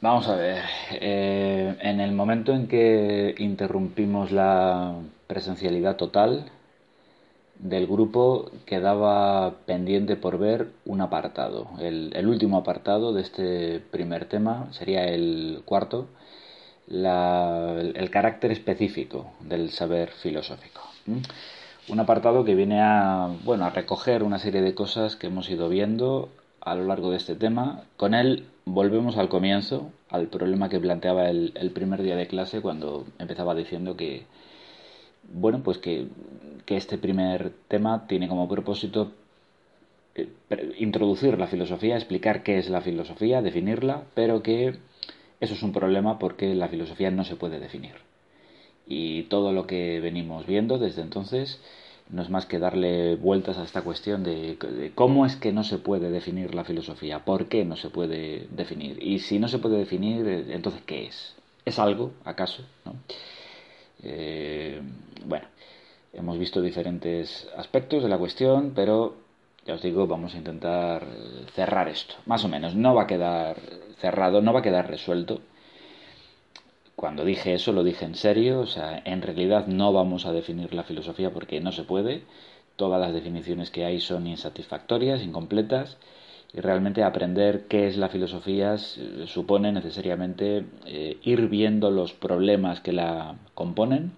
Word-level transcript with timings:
Vamos 0.00 0.28
a 0.28 0.36
ver, 0.36 0.62
eh, 0.92 1.76
en 1.80 1.98
el 1.98 2.12
momento 2.12 2.52
en 2.52 2.68
que 2.68 3.34
interrumpimos 3.38 4.30
la 4.30 4.94
presencialidad 5.26 5.96
total 5.96 6.44
del 7.58 7.88
grupo 7.88 8.48
quedaba 8.64 9.56
pendiente 9.66 10.14
por 10.14 10.38
ver 10.38 10.68
un 10.84 11.00
apartado. 11.00 11.70
El, 11.80 12.28
último 12.28 12.58
apartado 12.58 13.12
de 13.12 13.22
este 13.22 13.80
primer 13.90 14.26
tema 14.26 14.68
sería 14.70 15.04
el 15.04 15.62
cuarto, 15.64 16.06
el, 16.88 18.08
carácter 18.12 18.52
específico 18.52 19.32
del 19.40 19.70
saber 19.70 20.10
filosófico. 20.10 20.80
Un 21.88 21.98
apartado 21.98 22.44
que 22.44 22.54
viene 22.54 22.80
a, 22.80 23.30
bueno, 23.42 23.64
a 23.64 23.70
recoger 23.70 24.22
una 24.22 24.38
serie 24.38 24.62
de 24.62 24.74
cosas 24.76 25.16
que 25.16 25.26
hemos 25.26 25.50
ido 25.50 25.68
viendo 25.68 26.28
a 26.60 26.76
lo 26.76 26.84
largo 26.84 27.10
de 27.10 27.16
este 27.16 27.34
tema. 27.34 27.82
Con 27.96 28.14
él 28.14 28.46
volvemos 28.68 29.16
al 29.16 29.28
comienzo, 29.28 29.90
al 30.10 30.28
problema 30.28 30.68
que 30.68 30.80
planteaba 30.80 31.28
el, 31.30 31.70
primer 31.74 32.02
día 32.02 32.16
de 32.16 32.26
clase 32.26 32.60
cuando 32.60 33.06
empezaba 33.18 33.54
diciendo 33.54 33.96
que, 33.96 34.24
bueno, 35.32 35.62
pues 35.62 35.78
que, 35.78 36.06
este 36.66 36.98
primer 36.98 37.52
tema 37.68 38.06
tiene 38.06 38.28
como 38.28 38.46
propósito 38.46 39.12
eh, 40.14 40.28
introducir 40.78 41.38
la 41.38 41.46
filosofía, 41.46 41.96
explicar 41.96 42.42
qué 42.42 42.58
es 42.58 42.68
la 42.68 42.82
filosofía, 42.82 43.40
definirla, 43.40 44.02
pero 44.14 44.42
que 44.42 44.74
eso 45.40 45.54
es 45.54 45.62
un 45.62 45.72
problema 45.72 46.18
porque 46.18 46.54
la 46.54 46.68
filosofía 46.68 47.10
no 47.10 47.24
se 47.24 47.36
puede 47.36 47.58
definir. 47.58 47.94
Y 48.86 49.24
todo 49.24 49.52
lo 49.52 49.66
que 49.66 50.00
venimos 50.00 50.46
viendo 50.46 50.78
desde 50.78 51.02
entonces 51.02 51.60
no 52.10 52.22
es 52.22 52.30
más 52.30 52.46
que 52.46 52.58
darle 52.58 53.16
vueltas 53.16 53.58
a 53.58 53.64
esta 53.64 53.82
cuestión 53.82 54.24
de, 54.24 54.92
cómo 54.94 55.26
es 55.26 55.36
que 55.36 55.52
no 55.52 55.64
se 55.64 55.78
puede 55.78 56.10
definir 56.10 56.54
la 56.54 56.64
filosofía, 56.64 57.24
por 57.24 57.46
qué 57.46 57.64
no 57.64 57.76
se 57.76 57.90
puede 57.90 58.48
definir. 58.50 59.02
Y 59.02 59.18
si 59.18 59.38
no 59.38 59.48
se 59.48 59.58
puede 59.58 59.78
definir, 59.78 60.26
eh, 60.26 60.46
entonces 60.50 60.82
¿qué 60.86 61.06
es? 61.06 61.34
¿Es 61.64 61.78
algo, 61.78 62.12
acaso? 62.24 62.62
Eh, 64.02 64.80
bueno, 65.26 65.46
hemos 66.12 66.38
visto 66.38 66.62
diferentes 66.62 67.48
aspectos 67.56 68.02
de 68.02 68.08
la 68.08 68.18
cuestión, 68.18 68.72
pero 68.74 69.16
ya 69.66 69.74
os 69.74 69.82
digo, 69.82 70.06
vamos 70.06 70.34
a 70.34 70.38
intentar 70.38 71.06
cerrar 71.54 71.88
esto, 71.88 72.14
más 72.24 72.42
o 72.44 72.48
menos. 72.48 72.74
No 72.74 72.94
va 72.94 73.02
a 73.02 73.06
quedar 73.06 73.60
cerrado, 74.00 74.40
no 74.40 74.52
va 74.54 74.60
a 74.60 74.62
quedar 74.62 74.88
resuelto 74.88 75.42
cuando 76.98 77.24
dije 77.24 77.54
eso 77.54 77.72
lo 77.72 77.84
dije 77.84 78.04
en 78.04 78.16
serio, 78.16 78.58
o 78.58 78.66
sea, 78.66 79.00
en 79.04 79.22
realidad 79.22 79.68
no 79.68 79.92
vamos 79.92 80.26
a 80.26 80.32
definir 80.32 80.74
la 80.74 80.82
filosofía 80.82 81.30
porque 81.30 81.60
no 81.60 81.70
se 81.70 81.84
puede, 81.84 82.22
todas 82.74 83.00
las 83.00 83.12
definiciones 83.12 83.70
que 83.70 83.84
hay 83.84 84.00
son 84.00 84.26
insatisfactorias, 84.26 85.22
incompletas, 85.22 85.96
y 86.52 86.58
realmente 86.58 87.04
aprender 87.04 87.68
qué 87.68 87.86
es 87.86 87.96
la 87.96 88.08
filosofía 88.08 88.76
supone 89.26 89.70
necesariamente 89.70 90.64
eh, 90.86 91.18
ir 91.22 91.48
viendo 91.48 91.92
los 91.92 92.14
problemas 92.14 92.80
que 92.80 92.92
la 92.92 93.36
componen, 93.54 94.10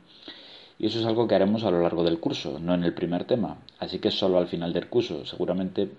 y 0.79 0.87
eso 0.87 1.01
es 1.01 1.05
algo 1.05 1.29
que 1.29 1.35
haremos 1.35 1.65
a 1.65 1.71
lo 1.71 1.83
largo 1.83 2.03
del 2.03 2.19
curso, 2.19 2.61
no 2.61 2.73
en 2.73 2.85
el 2.85 2.95
primer 2.95 3.25
tema, 3.25 3.59
así 3.79 3.99
que 3.99 4.11
solo 4.11 4.39
al 4.39 4.49
final 4.49 4.73
del 4.73 4.89
curso, 4.89 5.27
seguramente 5.27 5.91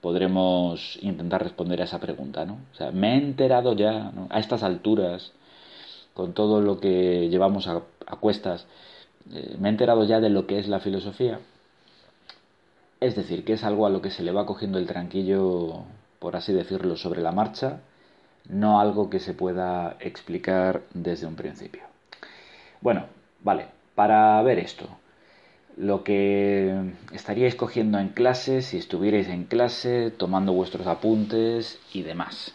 podremos 0.00 0.98
intentar 1.00 1.44
responder 1.44 1.80
a 1.80 1.84
esa 1.84 2.00
pregunta, 2.00 2.44
¿no? 2.44 2.54
O 2.72 2.74
sea, 2.74 2.90
me 2.90 3.14
he 3.14 3.18
enterado 3.18 3.74
ya, 3.76 4.10
a 4.30 4.40
estas 4.40 4.64
alturas, 4.64 5.32
con 6.14 6.32
todo 6.32 6.60
lo 6.60 6.80
que 6.80 7.28
llevamos 7.28 7.66
a, 7.66 7.82
cuestas, 8.20 8.66
eh, 9.32 9.56
me 9.58 9.68
he 9.68 9.72
enterado 9.72 10.04
ya 10.04 10.20
de 10.20 10.30
lo 10.30 10.46
que 10.46 10.58
es 10.58 10.68
la 10.68 10.80
filosofía. 10.80 11.40
Es 13.00 13.16
decir, 13.16 13.44
que 13.44 13.54
es 13.54 13.64
algo 13.64 13.86
a 13.86 13.90
lo 13.90 14.00
que 14.00 14.10
se 14.10 14.22
le 14.22 14.32
va 14.32 14.46
cogiendo 14.46 14.78
el 14.78 14.86
tranquillo, 14.86 15.84
por 16.20 16.36
así 16.36 16.52
decirlo, 16.52 16.96
sobre 16.96 17.20
la 17.20 17.32
marcha, 17.32 17.80
no 18.48 18.80
algo 18.80 19.10
que 19.10 19.20
se 19.20 19.34
pueda 19.34 19.96
explicar 20.00 20.82
desde 20.94 21.26
un 21.26 21.34
principio. 21.34 21.82
Bueno, 22.80 23.06
vale, 23.42 23.66
para 23.94 24.40
ver 24.42 24.58
esto, 24.58 24.88
lo 25.76 26.04
que 26.04 26.92
estaríais 27.12 27.56
cogiendo 27.56 27.98
en 27.98 28.10
clase, 28.10 28.62
si 28.62 28.76
estuvierais 28.76 29.28
en 29.28 29.44
clase, 29.44 30.10
tomando 30.10 30.52
vuestros 30.52 30.86
apuntes 30.86 31.80
y 31.92 32.02
demás. 32.02 32.54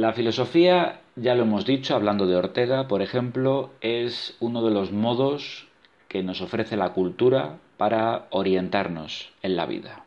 La 0.00 0.14
filosofía, 0.14 1.02
ya 1.14 1.34
lo 1.34 1.42
hemos 1.42 1.66
dicho, 1.66 1.94
hablando 1.94 2.26
de 2.26 2.34
Ortega, 2.34 2.88
por 2.88 3.02
ejemplo, 3.02 3.68
es 3.82 4.34
uno 4.40 4.64
de 4.64 4.70
los 4.70 4.92
modos 4.92 5.68
que 6.08 6.22
nos 6.22 6.40
ofrece 6.40 6.78
la 6.78 6.94
cultura 6.94 7.58
para 7.76 8.26
orientarnos 8.30 9.28
en 9.42 9.56
la 9.56 9.66
vida. 9.66 10.02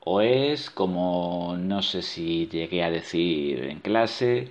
O 0.00 0.20
es, 0.20 0.68
como 0.68 1.56
no 1.58 1.80
sé 1.80 2.02
si 2.02 2.46
llegué 2.48 2.82
a 2.84 2.90
decir 2.90 3.64
en 3.64 3.80
clase, 3.80 4.50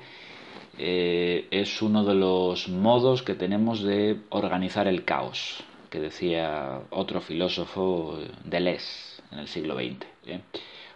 eh, 0.79 1.47
es 1.51 1.83
uno 1.83 2.03
de 2.03 2.15
los 2.15 2.69
modos 2.69 3.21
que 3.21 3.35
tenemos 3.35 3.83
de 3.83 4.17
organizar 4.29 4.87
el 4.87 5.05
caos, 5.05 5.63
que 5.91 5.99
decía 5.99 6.79
otro 6.89 7.21
filósofo, 7.21 8.17
Deleuze, 8.43 9.21
en 9.31 9.37
el 9.37 9.47
siglo 9.47 9.75
XX, 9.75 10.07
¿eh? 10.25 10.41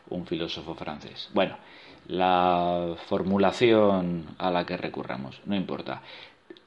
un 0.09 0.25
filósofo 0.25 0.73
francés. 0.73 1.29
Bueno, 1.35 1.55
la 2.11 2.95
formulación 3.07 4.25
a 4.37 4.51
la 4.51 4.65
que 4.65 4.75
recurramos, 4.75 5.39
no 5.45 5.55
importa. 5.55 6.01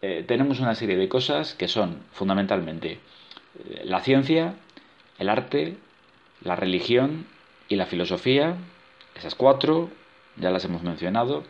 Eh, 0.01 0.25
tenemos 0.27 0.59
una 0.59 0.75
serie 0.75 0.97
de 0.97 1.07
cosas 1.09 1.53
que 1.53 1.69
son 1.69 1.99
fundamentalmente 2.13 2.93
eh, 2.93 3.83
la 3.85 4.01
ciencia, 4.01 4.55
el 5.19 5.29
arte, 5.29 5.77
la 6.43 6.57
religión 6.57 7.27
y 7.69 7.77
la 7.77 7.85
filosofía, 7.85 8.57
esas 9.15 9.35
cuatro, 9.35 9.91
ya 10.37 10.51
las 10.51 10.65
hemos 10.65 10.83
mencionado, 10.83 11.45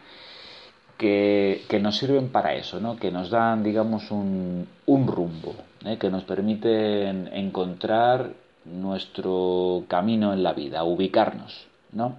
que, 0.99 1.62
nos 1.81 1.97
sirven 1.97 2.31
para 2.31 2.55
eso, 2.55 2.81
¿no? 2.81 2.97
que 2.97 3.12
nos 3.12 3.31
dan, 3.31 3.62
digamos, 3.62 4.11
un, 4.11 4.66
un 4.87 5.06
rumbo, 5.06 5.55
¿eh? 5.84 5.99
que 5.99 6.11
nos 6.11 6.25
permiten 6.25 7.31
encontrar 7.32 8.32
nuestro 8.65 9.84
camino 9.87 10.32
en 10.32 10.43
la 10.43 10.53
vida, 10.53 10.82
ubicarnos, 10.82 11.69
¿no? 11.93 12.16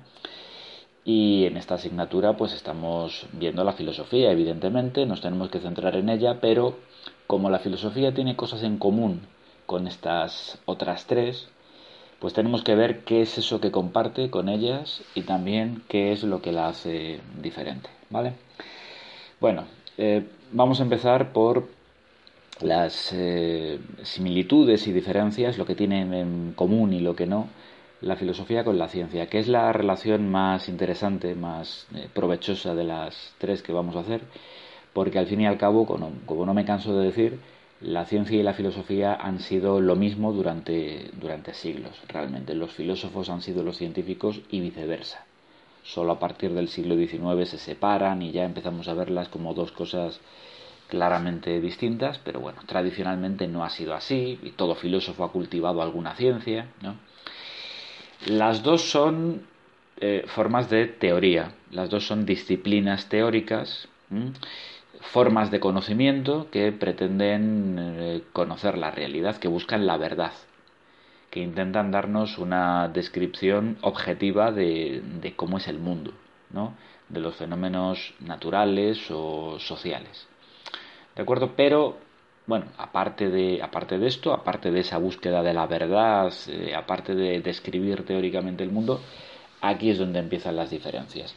Y 1.05 1.45
en 1.45 1.55
esta 1.55 1.75
asignatura 1.75 2.35
pues 2.35 2.51
estamos 2.53 3.27
viendo 3.31 3.63
la 3.63 3.73
filosofía, 3.73 4.31
evidentemente, 4.31 5.05
nos 5.05 5.21
tenemos 5.21 5.49
que 5.49 5.59
centrar 5.59 5.95
en 5.95 6.09
ella, 6.09 6.41
pero 6.41 6.75
como 7.27 7.51
la 7.51 7.59
filosofía 7.59 8.13
tiene 8.13 8.35
cosas 8.35 8.63
en 8.63 8.77
común 8.77 9.21
con 9.67 9.87
estas 9.87 10.59
otras 10.65 11.05
tres, 11.05 11.47
pues 12.19 12.33
tenemos 12.33 12.63
que 12.63 12.73
ver 12.73 13.03
qué 13.03 13.21
es 13.21 13.37
eso 13.37 13.61
que 13.61 13.71
comparte 13.71 14.31
con 14.31 14.49
ellas 14.49 15.03
y 15.13 15.21
también 15.21 15.83
qué 15.87 16.11
es 16.11 16.23
lo 16.23 16.41
que 16.41 16.51
la 16.51 16.69
hace 16.69 17.19
diferente, 17.39 17.89
¿vale? 18.09 18.33
Bueno, 19.39 19.65
eh, 19.99 20.25
vamos 20.51 20.79
a 20.79 20.83
empezar 20.83 21.33
por 21.33 21.67
las 22.61 23.11
eh, 23.13 23.79
similitudes 24.01 24.87
y 24.87 24.93
diferencias, 24.93 25.57
lo 25.57 25.65
que 25.65 25.75
tienen 25.75 26.13
en 26.13 26.53
común 26.55 26.93
y 26.93 26.99
lo 26.99 27.15
que 27.15 27.27
no, 27.27 27.47
la 28.01 28.15
filosofía 28.15 28.63
con 28.63 28.77
la 28.77 28.87
ciencia, 28.87 29.27
que 29.27 29.39
es 29.39 29.47
la 29.47 29.71
relación 29.71 30.29
más 30.29 30.69
interesante, 30.69 31.35
más 31.35 31.87
eh, 31.95 32.09
provechosa 32.13 32.75
de 32.75 32.83
las 32.83 33.33
tres 33.37 33.61
que 33.61 33.73
vamos 33.73 33.95
a 33.95 34.01
hacer, 34.01 34.21
porque 34.93 35.19
al 35.19 35.27
fin 35.27 35.41
y 35.41 35.47
al 35.47 35.57
cabo, 35.57 35.85
como, 35.85 36.45
no 36.45 36.53
me 36.53 36.65
canso 36.65 36.97
de 36.97 37.05
decir, 37.05 37.39
la 37.81 38.05
ciencia 38.05 38.39
y 38.39 38.43
la 38.43 38.53
filosofía 38.53 39.13
han 39.13 39.39
sido 39.39 39.81
lo 39.81 39.95
mismo 39.95 40.31
durante, 40.31 41.11
durante 41.19 41.53
siglos, 41.53 42.01
realmente. 42.07 42.55
Los 42.55 42.71
filósofos 42.71 43.29
han 43.29 43.41
sido 43.41 43.63
los 43.63 43.77
científicos 43.77 44.41
y 44.49 44.61
viceversa. 44.61 45.25
Solo 45.83 46.13
a 46.13 46.19
partir 46.19 46.53
del 46.53 46.69
siglo 46.69 46.95
XIX 46.95 47.47
se 47.47 47.57
separan 47.57 48.21
y 48.21 48.31
ya 48.31 48.43
empezamos 48.43 48.87
a 48.87 48.93
verlas 48.93 49.27
como 49.29 49.53
dos 49.53 49.71
cosas 49.71 50.19
claramente 50.87 51.59
distintas, 51.61 52.19
pero 52.19 52.39
bueno, 52.39 52.61
tradicionalmente 52.65 53.47
no 53.47 53.63
ha 53.63 53.69
sido 53.69 53.93
así 53.93 54.39
y 54.41 54.51
todo 54.51 54.75
filósofo 54.75 55.23
ha 55.23 55.31
cultivado 55.31 55.81
alguna 55.81 56.15
ciencia, 56.15 56.69
¿no? 56.81 56.95
Las 58.25 58.63
dos 58.63 58.89
son 58.89 59.43
eh, 59.97 60.25
formas 60.27 60.69
de 60.69 60.87
teoría, 60.87 61.51
las 61.71 61.89
dos 61.89 62.07
son 62.07 62.25
disciplinas 62.25 63.07
teóricas, 63.07 63.87
formas 64.99 65.51
de 65.51 65.59
conocimiento 65.59 66.47
que 66.51 66.71
pretenden 66.71 67.75
eh, 67.79 68.21
conocer 68.33 68.77
la 68.77 68.91
realidad, 68.91 69.37
que 69.37 69.47
buscan 69.47 69.85
la 69.85 69.97
verdad, 69.97 70.31
que 71.29 71.41
intentan 71.41 71.91
darnos 71.91 72.37
una 72.37 72.87
descripción 72.87 73.77
objetiva 73.81 74.51
de, 74.51 75.01
de 75.21 75.35
cómo 75.35 75.57
es 75.57 75.67
el 75.67 75.79
mundo, 75.79 76.11
¿no? 76.51 76.73
de 77.09 77.19
los 77.19 77.35
fenómenos 77.35 78.13
naturales 78.19 78.99
o 79.11 79.59
sociales. 79.59 80.27
¿De 81.15 81.21
acuerdo? 81.21 81.53
Pero 81.55 81.97
bueno, 82.47 82.65
aparte 82.77 83.29
de, 83.29 83.61
aparte 83.61 83.97
de 83.97 84.07
esto, 84.07 84.33
aparte 84.33 84.71
de 84.71 84.81
esa 84.81 84.97
búsqueda 84.97 85.41
de 85.41 85.53
la 85.53 85.65
verdad, 85.65 86.31
eh, 86.47 86.75
aparte 86.75 87.15
de 87.15 87.41
describir 87.41 88.05
teóricamente 88.05 88.63
el 88.63 88.71
mundo, 88.71 89.01
aquí 89.61 89.89
es 89.89 89.97
donde 89.97 90.19
empiezan 90.19 90.55
las 90.55 90.69
diferencias. 90.69 91.33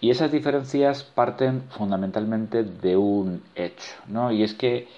Y 0.00 0.10
esas 0.10 0.32
diferencias 0.32 1.04
parten 1.04 1.62
fundamentalmente 1.70 2.64
de 2.64 2.96
un 2.96 3.42
hecho, 3.54 3.94
¿no? 4.08 4.32
Y 4.32 4.42
es 4.42 4.54
que 4.54 4.88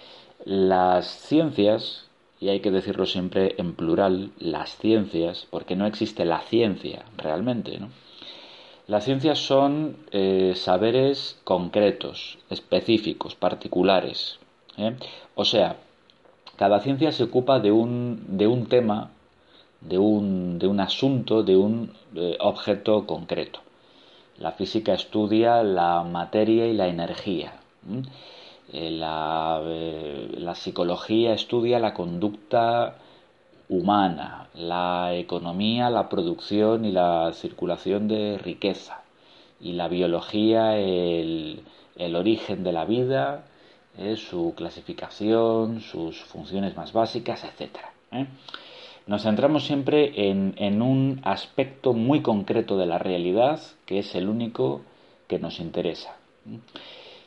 las 0.45 1.07
ciencias, 1.07 2.07
y 2.41 2.49
hay 2.49 2.61
que 2.61 2.71
decirlo 2.71 3.07
siempre 3.07 3.55
en 3.59 3.75
plural, 3.75 4.33
las 4.39 4.77
ciencias, 4.77 5.47
porque 5.51 5.77
no 5.77 5.87
existe 5.87 6.25
la 6.25 6.41
ciencia 6.41 7.05
realmente, 7.17 7.79
¿no? 7.79 7.89
Las 8.87 9.05
ciencias 9.05 9.39
son 9.39 9.97
eh, 10.11 10.53
saberes 10.57 11.41
concretos, 11.45 12.39
específicos, 12.51 13.35
particulares. 13.35 14.39
¿Eh? 14.79 14.97
O 15.35 15.45
sea, 15.45 15.77
cada 16.57 16.81
ciencia 16.81 17.13
se 17.13 17.25
ocupa 17.25 17.61
de 17.61 17.73
un, 17.73 18.25
de 18.39 18.47
un 18.47 18.67
tema, 18.67 19.11
de 19.81 19.99
un, 19.99 20.59
de 20.59 20.67
un 20.67 20.81
asunto, 20.81 21.43
de 21.43 21.57
un 21.57 21.93
eh, 22.15 22.37
objeto 22.41 23.07
concreto. 23.07 23.61
La 24.39 24.53
física 24.53 24.95
estudia 24.95 25.63
la 25.63 26.03
materia 26.03 26.67
y 26.67 26.75
la 26.75 26.89
energía. 26.89 27.55
La, 28.73 29.61
la 29.63 30.55
psicología 30.55 31.35
estudia 31.35 31.79
la 31.79 31.95
conducta 31.95 32.97
humana, 33.69 34.49
la 34.55 35.15
economía, 35.15 35.91
la 35.91 36.09
producción 36.09 36.85
y 36.85 36.93
la 36.93 37.33
circulación 37.33 38.09
de 38.09 38.39
riqueza, 38.39 39.03
y 39.61 39.73
la 39.73 39.89
biología, 39.89 40.77
el, 40.77 41.63
origen 42.15 42.65
de 42.65 42.73
la 42.73 42.85
vida, 42.85 43.45
eh, 43.97 44.17
su 44.17 44.55
clasificación, 44.57 45.81
sus 45.81 46.21
funciones 46.25 46.77
más 46.77 46.93
básicas, 46.93 47.45
etc. 47.45 47.77
¿eh? 48.11 48.27
Nos 49.07 49.23
centramos 49.23 49.65
siempre 49.65 50.31
en, 50.31 50.83
un 50.83 51.21
aspecto 51.23 51.93
muy 51.93 52.21
concreto 52.21 52.77
de 52.77 52.87
la 52.87 52.99
realidad, 52.99 53.61
que 53.87 54.01
es 54.01 54.15
el 54.17 54.29
único 54.29 54.81
que 55.29 55.39
nos 55.39 55.61
interesa. 55.61 56.17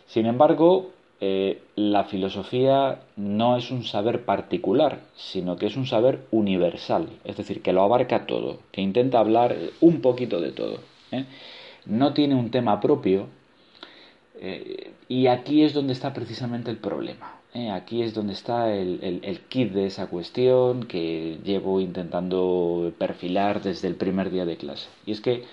Sin 0.07 0.25
embargo, 0.25 0.91
eh, 1.21 1.61
la 1.75 2.03
filosofía 2.03 2.99
no 3.15 3.55
es 3.55 3.71
un 3.71 3.83
saber 3.83 4.25
particular, 4.25 4.99
sino 5.15 5.55
que 5.55 5.67
es 5.67 5.77
un 5.77 5.85
saber 5.85 6.25
universal, 6.31 7.07
es 7.23 7.37
decir, 7.37 7.61
que 7.61 7.73
lo 7.73 7.83
abarca 7.83 8.25
todo, 8.25 8.59
que 8.71 8.81
intenta 8.81 9.19
hablar 9.19 9.55
un 9.79 10.01
poquito 10.01 10.41
de 10.41 10.51
todo. 10.51 10.79
No 11.85 12.13
tiene 12.13 12.35
un 12.35 12.51
tema 12.51 12.81
propio 12.81 13.27
eh, 14.39 14.93
y 15.07 15.27
aquí 15.27 15.63
es 15.63 15.73
donde 15.73 15.93
está 15.93 16.13
precisamente 16.13 16.71
el 16.71 16.77
problema. 16.77 17.33
Aquí 17.73 18.03
es 18.03 18.13
donde 18.13 18.33
está 18.33 18.71
el, 18.71 19.19
el, 19.23 19.39
kit 19.47 19.71
de 19.71 19.87
esa 19.87 20.07
cuestión 20.07 20.83
que 20.83 21.39
llevo 21.43 21.79
intentando 21.79 22.93
perfilar 22.99 23.63
desde 23.63 23.87
el 23.87 23.95
primer 23.95 24.29
día 24.29 24.45
de 24.45 24.57
clase. 24.57 24.87
Y 25.07 25.11
es 25.13 25.21
que 25.21 25.43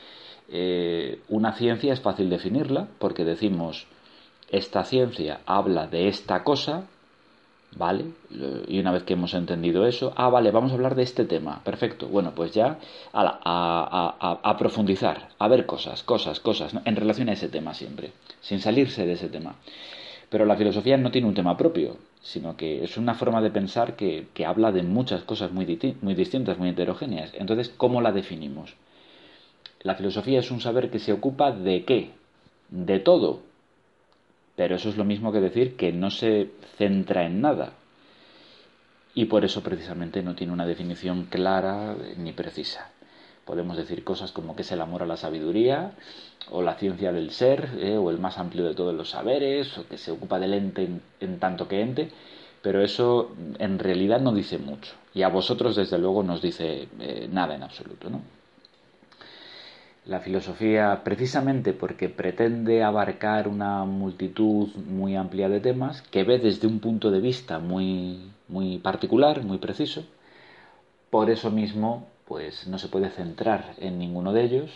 una 1.30 1.54
ciencia 1.54 1.94
es 1.94 2.02
fácil 2.02 2.28
definirla 2.28 2.88
porque 2.98 3.24
decimos 3.24 3.86
esta 4.50 4.84
ciencia 4.84 5.40
habla 5.46 5.86
de 5.86 6.08
esta 6.08 6.44
cosa, 6.44 6.86
¿vale? 7.76 8.04
Y 8.68 8.78
una 8.78 8.92
vez 8.92 9.02
que 9.04 9.14
hemos 9.14 9.34
entendido 9.34 9.86
eso, 9.86 10.12
ah, 10.16 10.28
vale, 10.28 10.50
vamos 10.50 10.72
a 10.72 10.74
hablar 10.74 10.94
de 10.94 11.02
este 11.02 11.24
tema, 11.24 11.60
perfecto. 11.64 12.08
Bueno, 12.08 12.32
pues 12.34 12.52
ya 12.52 12.78
a, 13.12 14.56
profundizar, 14.58 15.28
a 15.38 15.48
ver 15.48 15.66
cosas, 15.66 16.02
cosas, 16.02 16.40
cosas, 16.40 16.74
en 16.84 16.96
relación 16.96 17.28
a 17.28 17.32
ese 17.32 17.48
tema 17.48 17.74
siempre, 17.74 18.12
sin 18.40 18.60
salirse 18.60 19.06
de 19.06 19.12
ese 19.12 19.28
tema. 19.28 19.56
Pero 20.30 20.46
la 20.46 20.56
filosofía 20.56 20.96
no 20.96 21.10
tiene 21.10 21.28
un 21.28 21.34
tema 21.34 21.56
propio, 21.56 21.96
sino 22.22 22.56
que 22.56 22.82
es 22.84 22.96
una 22.96 23.14
forma 23.14 23.40
de 23.40 23.50
pensar 23.50 23.96
que, 23.96 24.26
que 24.34 24.46
habla 24.46 24.72
de 24.72 24.82
muchas 24.82 25.22
cosas 25.22 25.52
muy, 25.52 25.96
muy 26.00 26.14
distintas, 26.14 26.58
muy 26.58 26.70
heterogéneas. 26.70 27.32
Entonces, 27.34 27.68
¿cómo 27.76 28.00
la 28.00 28.12
definimos? 28.12 28.74
La 29.80 29.94
filosofía 29.94 30.40
es 30.40 30.50
un 30.50 30.60
saber 30.60 30.90
que 30.90 30.98
se 30.98 31.12
ocupa 31.12 31.52
de 31.52 31.84
qué? 31.84 32.10
De 32.70 32.98
todo, 32.98 33.42
pero 34.56 34.76
eso 34.76 34.88
es 34.88 34.96
lo 34.96 35.04
mismo 35.04 35.32
que 35.32 35.40
decir 35.40 35.76
que 35.76 35.92
no 35.92 36.10
se 36.10 36.50
centra 36.76 37.26
en 37.26 37.40
nada. 37.40 37.72
Y 39.14 39.26
por 39.26 39.44
eso 39.44 39.62
precisamente 39.62 40.22
no 40.22 40.34
tiene 40.34 40.52
una 40.52 40.66
definición 40.66 41.26
clara 41.26 41.96
ni 42.16 42.32
precisa. 42.32 42.90
Podemos 43.44 43.76
decir 43.76 44.04
cosas 44.04 44.32
como 44.32 44.56
que 44.56 44.62
es 44.62 44.72
el 44.72 44.80
amor 44.80 45.02
a 45.02 45.06
la 45.06 45.16
sabiduría, 45.16 45.92
o 46.50 46.62
la 46.62 46.74
ciencia 46.74 47.12
del 47.12 47.30
ser, 47.30 47.70
eh, 47.78 47.96
o 47.96 48.10
el 48.10 48.18
más 48.18 48.38
amplio 48.38 48.64
de 48.64 48.74
todos 48.74 48.94
los 48.94 49.10
saberes, 49.10 49.76
o 49.78 49.86
que 49.86 49.98
se 49.98 50.10
ocupa 50.10 50.38
del 50.38 50.54
ente 50.54 50.88
en, 51.20 51.38
tanto 51.38 51.68
que 51.68 51.80
ente, 51.80 52.10
pero 52.62 52.82
eso 52.82 53.34
en 53.58 53.78
realidad 53.78 54.20
no 54.20 54.32
dice 54.32 54.58
mucho. 54.58 54.92
Y 55.14 55.22
a 55.22 55.28
vosotros, 55.28 55.76
desde 55.76 55.98
luego, 55.98 56.22
no 56.22 56.34
os 56.34 56.42
dice 56.42 56.88
eh, 57.00 57.28
nada 57.30 57.54
en 57.54 57.62
absoluto, 57.62 58.10
¿no? 58.10 58.22
La 60.06 60.20
filosofía, 60.20 61.00
precisamente 61.02 61.72
porque 61.72 62.10
pretende 62.10 62.82
abarcar 62.82 63.48
una 63.48 63.84
multitud 63.84 64.68
muy 64.76 65.16
amplia 65.16 65.48
de 65.48 65.60
temas, 65.60 66.02
que 66.02 66.24
ve 66.24 66.38
desde 66.38 66.66
un 66.66 66.78
punto 66.78 67.10
de 67.10 67.20
vista 67.20 67.58
muy, 67.58 68.30
muy 68.48 68.78
particular, 68.78 69.42
muy 69.42 69.56
preciso, 69.58 70.04
por 71.08 71.30
eso 71.30 71.50
mismo 71.50 72.06
pues 72.26 72.66
no 72.66 72.78
se 72.78 72.88
puede 72.88 73.08
centrar 73.10 73.74
en 73.78 73.98
ninguno 73.98 74.32
de 74.32 74.44
ellos. 74.44 74.70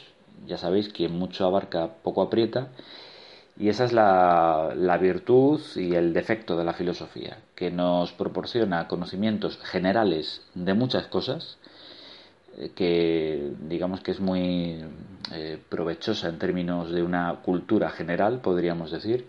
Ya 0.47 0.57
sabéis, 0.57 0.89
que 0.89 1.09
mucho 1.09 1.45
abarca, 1.47 1.89
poco 2.03 2.23
aprieta. 2.23 2.69
Y 3.59 3.69
esa 3.69 3.85
es 3.85 3.93
la, 3.93 4.73
la 4.77 4.99
virtud 4.99 5.61
y 5.75 5.95
el 5.95 6.13
defecto 6.13 6.57
de 6.57 6.65
la 6.65 6.75
filosofía, 6.75 7.39
que 7.57 7.71
nos 7.71 8.13
proporciona 8.13 8.87
conocimientos 8.87 9.59
generales 9.65 10.43
de 10.55 10.75
muchas 10.75 11.07
cosas, 11.09 11.59
que 12.75 13.53
digamos 13.69 14.01
que 14.01 14.11
es 14.11 14.21
muy 14.21 14.85
eh, 15.33 15.59
provechosa 15.69 16.29
en 16.29 16.39
términos 16.39 16.91
de 16.91 17.03
una 17.03 17.41
cultura 17.43 17.91
general, 17.91 18.41
podríamos 18.41 18.91
decir, 18.91 19.27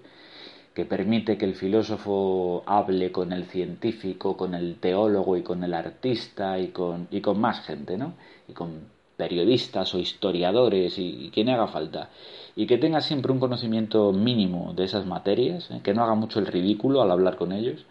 que 0.74 0.86
permite 0.86 1.38
que 1.38 1.46
el 1.46 1.56
filósofo 1.56 2.64
hable 2.66 3.12
con 3.12 3.34
el 3.34 3.46
científico, 3.46 4.38
con 4.38 4.54
el 4.54 4.78
teólogo 4.80 5.36
y 5.38 5.44
con 5.44 5.64
el 5.64 5.74
artista 5.74 6.58
y 6.58 6.70
con, 6.70 7.08
y 7.12 7.22
con 7.22 7.40
más 7.40 7.66
gente, 7.66 7.98
¿no? 7.98 8.14
Y 8.48 8.54
con 8.54 8.88
periodistas 9.18 9.94
o 9.94 10.00
historiadores 10.00 10.98
y, 10.98 11.30
quien 11.34 11.50
haga 11.50 11.68
falta. 11.68 12.10
Y 12.56 12.66
que 12.66 12.78
tenga 12.78 13.02
siempre 13.02 13.34
un 13.34 13.40
conocimiento 13.40 14.14
mínimo 14.14 14.74
de 14.74 14.86
esas 14.86 15.06
materias, 15.06 15.70
¿eh? 15.70 15.82
que 15.84 15.94
no 15.94 16.04
haga 16.04 16.16
mucho 16.16 16.40
el 16.40 16.48
ridículo 16.48 17.02
al 17.02 17.12
hablar 17.12 17.36
con 17.36 17.52
ellos, 17.52 17.86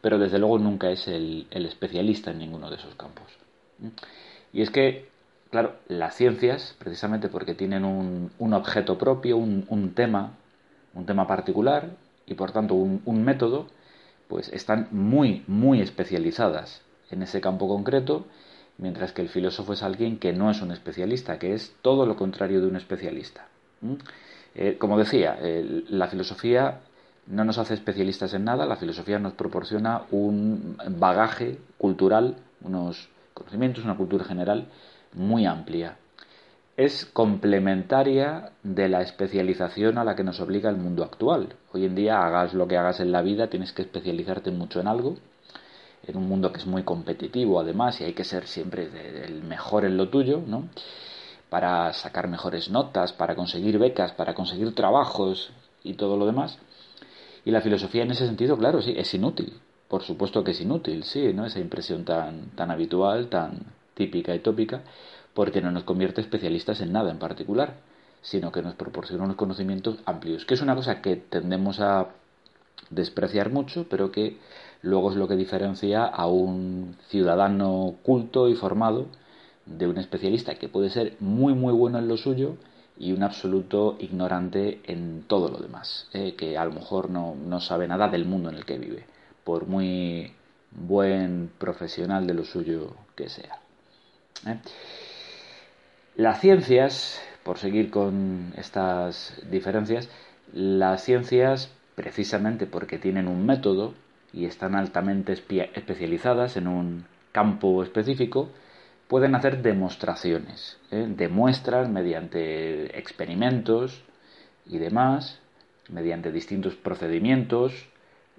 pero 0.00 0.18
desde 0.18 0.38
luego 0.38 0.58
nunca 0.58 0.90
es 0.90 1.06
el, 1.06 1.46
el 1.50 1.66
especialista 1.66 2.30
en 2.30 2.38
ninguno 2.38 2.70
de 2.70 2.76
esos 2.76 2.94
campos. 2.94 3.26
¿eh? 3.82 3.90
Y 4.54 4.62
es 4.62 4.70
que, 4.70 5.08
claro, 5.50 5.74
las 5.88 6.14
ciencias, 6.14 6.76
precisamente 6.78 7.28
porque 7.28 7.54
tienen 7.54 7.84
un, 7.84 8.30
un 8.38 8.54
objeto 8.54 8.96
propio, 8.96 9.36
un, 9.36 9.66
un, 9.68 9.94
tema, 9.94 10.34
un 10.94 11.04
tema 11.06 11.26
particular 11.26 11.90
y 12.24 12.34
por 12.34 12.52
tanto 12.52 12.74
un, 12.74 13.24
método, 13.24 13.66
pues 14.28 14.48
están 14.50 14.86
muy, 14.92 15.42
muy 15.48 15.80
especializadas 15.80 16.82
en 17.10 17.22
ese 17.22 17.40
campo 17.40 17.66
concreto, 17.66 18.26
mientras 18.78 19.12
que 19.12 19.22
el 19.22 19.28
filósofo 19.28 19.72
es 19.72 19.82
alguien 19.82 20.18
que 20.18 20.32
no 20.32 20.52
es 20.52 20.62
un 20.62 20.70
especialista, 20.70 21.38
que 21.40 21.52
es 21.52 21.74
todo 21.82 22.06
lo 22.06 22.14
contrario 22.16 22.60
de 22.60 22.68
un 22.68 22.76
especialista. 22.76 23.48
Eh, 24.54 24.76
como 24.78 24.96
decía, 24.96 25.36
la 25.42 26.06
filosofía 26.06 26.80
no 27.26 27.44
nos 27.44 27.58
hace 27.58 27.74
especialistas 27.74 28.34
en 28.34 28.44
nada, 28.44 28.66
la 28.66 28.76
filosofía 28.76 29.18
nos 29.18 29.32
proporciona 29.32 30.02
un 30.12 30.76
bagaje 30.96 31.58
cultural, 31.76 32.36
unos 32.62 33.08
conocimientos, 33.34 33.84
una 33.84 33.96
cultura 33.96 34.24
general 34.24 34.68
muy 35.12 35.44
amplia. 35.44 35.98
Es 36.76 37.04
complementaria 37.04 38.52
de 38.62 38.88
la 38.88 39.02
especialización 39.02 39.98
a 39.98 40.04
la 40.04 40.16
que 40.16 40.24
nos 40.24 40.40
obliga 40.40 40.70
el 40.70 40.76
mundo 40.76 41.04
actual. 41.04 41.54
Hoy 41.72 41.84
en 41.84 41.94
día, 41.94 42.24
hagas 42.24 42.54
lo 42.54 42.66
que 42.66 42.76
hagas 42.76 43.00
en 43.00 43.12
la 43.12 43.22
vida, 43.22 43.48
tienes 43.48 43.72
que 43.72 43.82
especializarte 43.82 44.50
mucho 44.50 44.80
en 44.80 44.88
algo, 44.88 45.16
en 46.06 46.16
un 46.16 46.28
mundo 46.28 46.52
que 46.52 46.58
es 46.58 46.66
muy 46.66 46.82
competitivo 46.82 47.60
además 47.60 48.00
y 48.00 48.04
hay 48.04 48.12
que 48.12 48.24
ser 48.24 48.46
siempre 48.46 48.88
el 49.24 49.42
mejor 49.42 49.84
en 49.84 49.96
lo 49.96 50.08
tuyo, 50.08 50.42
¿no? 50.44 50.68
Para 51.48 51.92
sacar 51.92 52.28
mejores 52.28 52.70
notas, 52.70 53.12
para 53.12 53.36
conseguir 53.36 53.78
becas, 53.78 54.12
para 54.12 54.34
conseguir 54.34 54.74
trabajos 54.74 55.52
y 55.84 55.94
todo 55.94 56.16
lo 56.16 56.26
demás. 56.26 56.58
Y 57.44 57.50
la 57.52 57.60
filosofía 57.60 58.02
en 58.02 58.10
ese 58.10 58.26
sentido, 58.26 58.56
claro, 58.56 58.82
sí, 58.82 58.94
es 58.96 59.12
inútil 59.14 59.60
por 59.94 60.02
supuesto 60.02 60.42
que 60.42 60.50
es 60.50 60.60
inútil, 60.60 61.04
sí, 61.04 61.32
¿no? 61.32 61.46
Esa 61.46 61.60
impresión 61.60 62.04
tan, 62.04 62.50
tan 62.56 62.72
habitual, 62.72 63.28
tan 63.28 63.60
típica 63.94 64.34
y 64.34 64.40
tópica, 64.40 64.82
porque 65.34 65.60
no 65.60 65.70
nos 65.70 65.84
convierte 65.84 66.20
especialistas 66.20 66.80
en 66.80 66.90
nada 66.92 67.12
en 67.12 67.20
particular, 67.20 67.74
sino 68.20 68.50
que 68.50 68.60
nos 68.60 68.74
proporciona 68.74 69.22
unos 69.22 69.36
conocimientos 69.36 69.98
amplios, 70.04 70.46
que 70.46 70.54
es 70.54 70.62
una 70.62 70.74
cosa 70.74 71.00
que 71.00 71.14
tendemos 71.14 71.78
a 71.78 72.08
despreciar 72.90 73.52
mucho, 73.52 73.86
pero 73.88 74.10
que 74.10 74.36
luego 74.82 75.12
es 75.12 75.16
lo 75.16 75.28
que 75.28 75.36
diferencia 75.36 76.04
a 76.06 76.26
un 76.26 76.96
ciudadano 77.08 77.94
culto 78.02 78.48
y 78.48 78.56
formado 78.56 79.06
de 79.64 79.86
un 79.86 79.98
especialista 79.98 80.56
que 80.56 80.68
puede 80.68 80.90
ser 80.90 81.16
muy 81.20 81.54
muy 81.54 81.72
bueno 81.72 82.00
en 82.00 82.08
lo 82.08 82.16
suyo 82.16 82.56
y 82.98 83.12
un 83.12 83.22
absoluto 83.22 83.94
ignorante 84.00 84.80
en 84.86 85.22
todo 85.28 85.48
lo 85.50 85.58
demás, 85.58 86.08
¿eh? 86.12 86.34
que 86.36 86.58
a 86.58 86.64
lo 86.64 86.72
mejor 86.72 87.10
no, 87.10 87.36
no 87.36 87.60
sabe 87.60 87.86
nada 87.86 88.08
del 88.08 88.24
mundo 88.24 88.50
en 88.50 88.56
el 88.56 88.64
que 88.64 88.78
vive 88.78 89.13
por 89.44 89.66
muy 89.66 90.32
buen 90.70 91.50
profesional 91.58 92.26
de 92.26 92.34
lo 92.34 92.44
suyo 92.44 92.96
que 93.14 93.28
sea. 93.28 93.60
¿eh? 94.46 94.58
Las 96.16 96.40
ciencias, 96.40 97.20
por 97.42 97.58
seguir 97.58 97.90
con 97.90 98.52
estas 98.56 99.34
diferencias, 99.50 100.08
las 100.52 101.02
ciencias, 101.04 101.70
precisamente 101.94 102.66
porque 102.66 102.98
tienen 102.98 103.28
un 103.28 103.46
método 103.46 103.94
y 104.32 104.46
están 104.46 104.74
altamente 104.74 105.32
especializadas 105.32 106.56
en 106.56 106.66
un 106.66 107.04
campo 107.32 107.82
específico, 107.82 108.48
pueden 109.08 109.34
hacer 109.34 109.62
demostraciones. 109.62 110.78
¿eh? 110.90 111.06
Demuestran 111.08 111.92
mediante 111.92 112.98
experimentos 112.98 114.02
y 114.66 114.78
demás, 114.78 115.40
mediante 115.88 116.32
distintos 116.32 116.74
procedimientos 116.74 117.88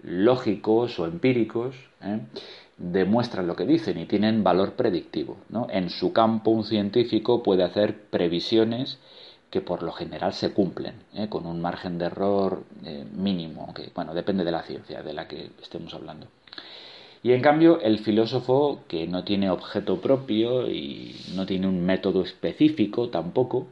lógicos 0.03 0.99
o 0.99 1.05
empíricos, 1.05 1.75
¿eh? 2.01 2.19
demuestran 2.77 3.47
lo 3.47 3.55
que 3.55 3.65
dicen 3.65 3.97
y 3.97 4.05
tienen 4.05 4.43
valor 4.43 4.73
predictivo. 4.73 5.37
En 5.69 5.89
su 5.89 6.11
campo 6.13 6.51
un 6.51 6.63
científico 6.63 7.41
puede 7.41 7.63
hacer 7.63 8.09
previsiones 8.09 8.99
que 9.49 9.61
por 9.61 9.83
lo 9.83 9.91
general 9.91 10.33
se 10.33 10.53
cumplen, 10.53 10.95
¿eh? 11.13 11.27
con 11.29 11.45
un 11.45 11.61
margen 11.61 11.97
de 11.97 12.05
error 12.05 12.63
eh, 12.83 13.05
mínimo, 13.15 13.73
que 13.73 13.89
bueno, 13.95 14.13
depende 14.13 14.43
de 14.43 14.51
la 14.51 14.63
ciencia 14.63 15.01
de 15.01 15.13
la 15.13 15.27
que 15.27 15.51
estemos 15.61 15.93
hablando. 15.93 16.27
Y 17.23 17.31
en 17.31 17.41
cambio, 17.41 17.79
el 17.81 17.99
filósofo, 17.99 18.81
que 18.87 19.07
no 19.07 19.23
tiene 19.23 19.49
objeto 19.49 19.99
propio 19.99 20.69
y 20.69 21.15
no 21.35 21.45
tiene 21.45 21.67
un 21.67 21.83
método 21.83 22.21
específico 22.21 23.09
tampoco, 23.09 23.67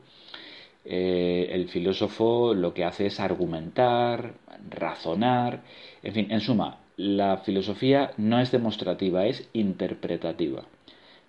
eh, 0.86 1.50
el 1.52 1.70
filósofo 1.70 2.54
lo 2.54 2.74
que 2.74 2.84
hace 2.84 3.08
es 3.08 3.20
argumentar, 3.20 4.34
razonar, 4.70 5.62
en 6.02 6.13
fin, 6.13 6.28
en 6.30 6.42
suma, 6.42 6.80
la 6.98 7.38
filosofía 7.38 8.12
no 8.18 8.40
es 8.40 8.52
demostrativa, 8.52 9.25
es 9.25 9.48
interpretativa. 9.54 10.63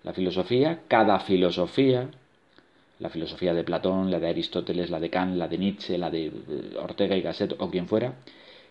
La 0.02 0.12
filosofía, 0.12 0.80
cada 0.88 1.20
filosofía, 1.20 2.10
la 2.98 3.08
filosofía 3.08 3.54
de 3.54 3.64
Platón, 3.64 4.10
la 4.10 4.20
de 4.20 4.28
Aristóteles, 4.28 4.90
la 4.90 5.00
de 5.00 5.10
Kant, 5.10 5.36
la 5.36 5.48
de 5.48 5.58
Nietzsche, 5.58 5.98
la 5.98 6.10
de 6.10 6.30
Ortega 6.78 7.16
y 7.16 7.22
Gasset 7.22 7.54
o 7.58 7.70
quien 7.70 7.86
fuera, 7.86 8.14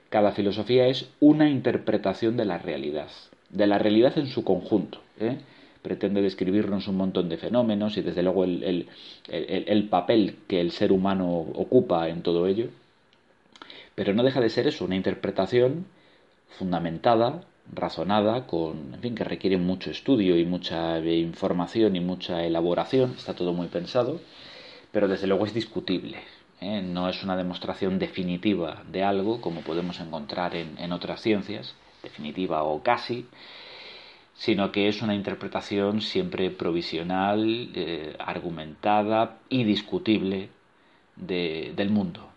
cada 0.09 0.31
filosofía 0.33 0.87
es 0.87 1.09
una 1.19 1.49
interpretación 1.49 2.37
de 2.37 2.45
la 2.45 2.59
realidad, 2.59 3.09
de 3.49 3.67
la 3.67 3.79
realidad 3.79 4.17
en 4.17 4.27
su 4.27 4.43
conjunto. 4.43 4.99
¿eh? 5.19 5.37
Pretende 5.83 6.21
describirnos 6.21 6.87
un 6.87 6.97
montón 6.97 7.29
de 7.29 7.37
fenómenos 7.37 7.97
y 7.97 8.01
desde 8.01 8.23
luego 8.23 8.45
el, 8.45 8.87
el 9.27 9.89
papel 9.89 10.37
que 10.47 10.59
el 10.59 10.71
ser 10.71 10.91
humano 10.91 11.27
ocupa 11.27 12.09
en 12.09 12.23
todo 12.23 12.47
ello, 12.47 12.69
pero 13.95 14.13
no 14.13 14.23
deja 14.23 14.41
de 14.41 14.49
ser 14.49 14.67
eso, 14.67 14.85
una 14.85 14.95
interpretación 14.95 15.85
fundamentada, 16.57 17.43
razonada, 17.71 18.47
con, 18.47 18.93
en 18.93 19.01
fin, 19.01 19.15
que 19.15 19.23
requiere 19.23 19.57
mucho 19.57 19.91
estudio 19.91 20.37
y 20.37 20.45
mucha 20.45 20.99
información 20.99 21.95
y 21.95 21.99
mucha 21.99 22.43
elaboración, 22.43 23.13
está 23.17 23.33
todo 23.33 23.53
muy 23.53 23.67
pensado, 23.67 24.19
pero 24.91 25.07
desde 25.07 25.27
luego 25.27 25.45
es 25.45 25.53
discutible. 25.53 26.17
¿eh? 26.61 26.81
No 26.81 27.09
es 27.09 27.23
una 27.23 27.37
demostración 27.37 27.99
definitiva 27.99 28.83
de 28.91 29.03
algo, 29.03 29.41
como 29.41 29.61
podemos 29.61 29.99
encontrar 29.99 30.55
en, 30.55 30.91
otras 30.91 31.21
ciencias, 31.21 31.75
definitiva 32.01 32.63
o 32.63 32.83
casi, 32.83 33.27
sino 34.35 34.71
que 34.71 34.87
es 34.87 35.01
una 35.01 35.15
interpretación 35.15 36.01
siempre 36.01 36.49
provisional, 36.49 37.69
eh, 37.75 38.15
argumentada 38.19 39.39
y 39.49 39.63
discutible 39.63 40.49
del 41.15 41.89
mundo 41.89 42.33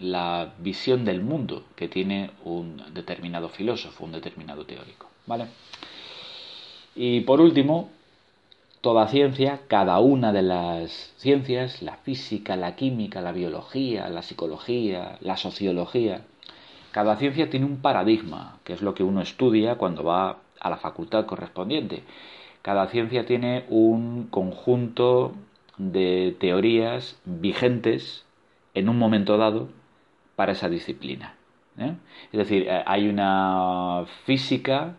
la 0.00 0.54
visión 0.58 1.04
del 1.04 1.20
mundo 1.20 1.64
que 1.76 1.88
tiene 1.88 2.30
un 2.44 2.82
determinado 2.94 3.48
filósofo, 3.48 4.04
un 4.04 4.12
determinado 4.12 4.64
teórico. 4.64 5.08
¿Vale? 5.26 5.46
Y 6.94 7.20
por 7.20 7.40
último, 7.40 7.90
toda 8.80 9.08
ciencia, 9.08 9.60
cada 9.68 9.98
una 9.98 10.32
de 10.32 10.42
las 10.42 11.12
ciencias, 11.18 11.82
la 11.82 11.96
física, 11.96 12.56
la 12.56 12.76
química, 12.76 13.20
la 13.20 13.32
biología, 13.32 14.08
la 14.08 14.22
psicología, 14.22 15.18
la 15.20 15.36
sociología, 15.36 16.22
cada 16.90 17.16
ciencia 17.16 17.50
tiene 17.50 17.66
un 17.66 17.82
paradigma, 17.82 18.58
que 18.64 18.72
es 18.72 18.80
lo 18.80 18.94
que 18.94 19.02
uno 19.02 19.20
estudia 19.20 19.74
cuando 19.76 20.02
va 20.02 20.38
a 20.60 20.70
la 20.70 20.76
facultad 20.76 21.26
correspondiente. 21.26 22.02
Cada 22.62 22.88
ciencia 22.88 23.26
tiene 23.26 23.64
un 23.68 24.28
conjunto 24.30 25.34
de 25.76 26.36
teorías 26.38 27.20
vigentes 27.24 28.24
en 28.74 28.88
un 28.88 28.98
momento 28.98 29.36
dado 29.36 29.68
para 30.36 30.52
esa 30.52 30.68
disciplina. 30.68 31.34
¿eh? 31.78 31.94
Es 32.32 32.38
decir, 32.38 32.66
eh, 32.68 32.82
hay 32.86 33.08
una 33.08 34.04
física 34.24 34.96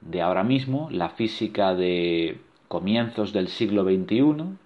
de 0.00 0.22
ahora 0.22 0.44
mismo, 0.44 0.88
la 0.90 1.10
física 1.10 1.74
de 1.74 2.40
comienzos 2.68 3.32
del 3.32 3.48
siglo 3.48 3.84
XXI, 3.84 4.56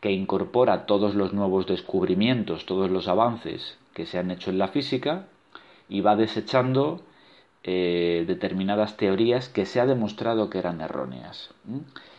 que 0.00 0.12
incorpora 0.12 0.86
todos 0.86 1.14
los 1.14 1.32
nuevos 1.32 1.66
descubrimientos, 1.66 2.66
todos 2.66 2.90
los 2.90 3.08
avances 3.08 3.78
que 3.94 4.06
se 4.06 4.18
han 4.18 4.30
hecho 4.30 4.50
en 4.50 4.58
la 4.58 4.68
física 4.68 5.26
y 5.88 6.00
va 6.00 6.16
desechando 6.16 7.00
eh, 7.70 8.24
determinadas 8.26 8.96
teorías 8.96 9.50
que 9.50 9.66
se 9.66 9.78
ha 9.78 9.84
demostrado 9.84 10.48
que 10.48 10.58
eran 10.58 10.80
erróneas. 10.80 11.50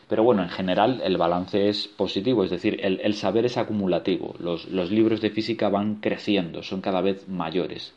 Pero 0.08 0.24
bueno, 0.24 0.44
en 0.44 0.50
general 0.50 1.02
el 1.04 1.18
balance 1.18 1.70
es 1.70 1.88
positivo, 1.88 2.44
es 2.44 2.52
decir, 2.52 2.80
el, 2.84 3.14
saber 3.16 3.46
es 3.46 3.58
acumulativo. 3.58 4.36
Los, 4.38 4.68
libros 4.92 5.22
de 5.22 5.32
física 5.32 5.70
van 5.70 5.96
creciendo, 5.96 6.62
son 6.62 6.82
cada 6.82 7.02
vez 7.02 7.28
mayores. 7.28 7.96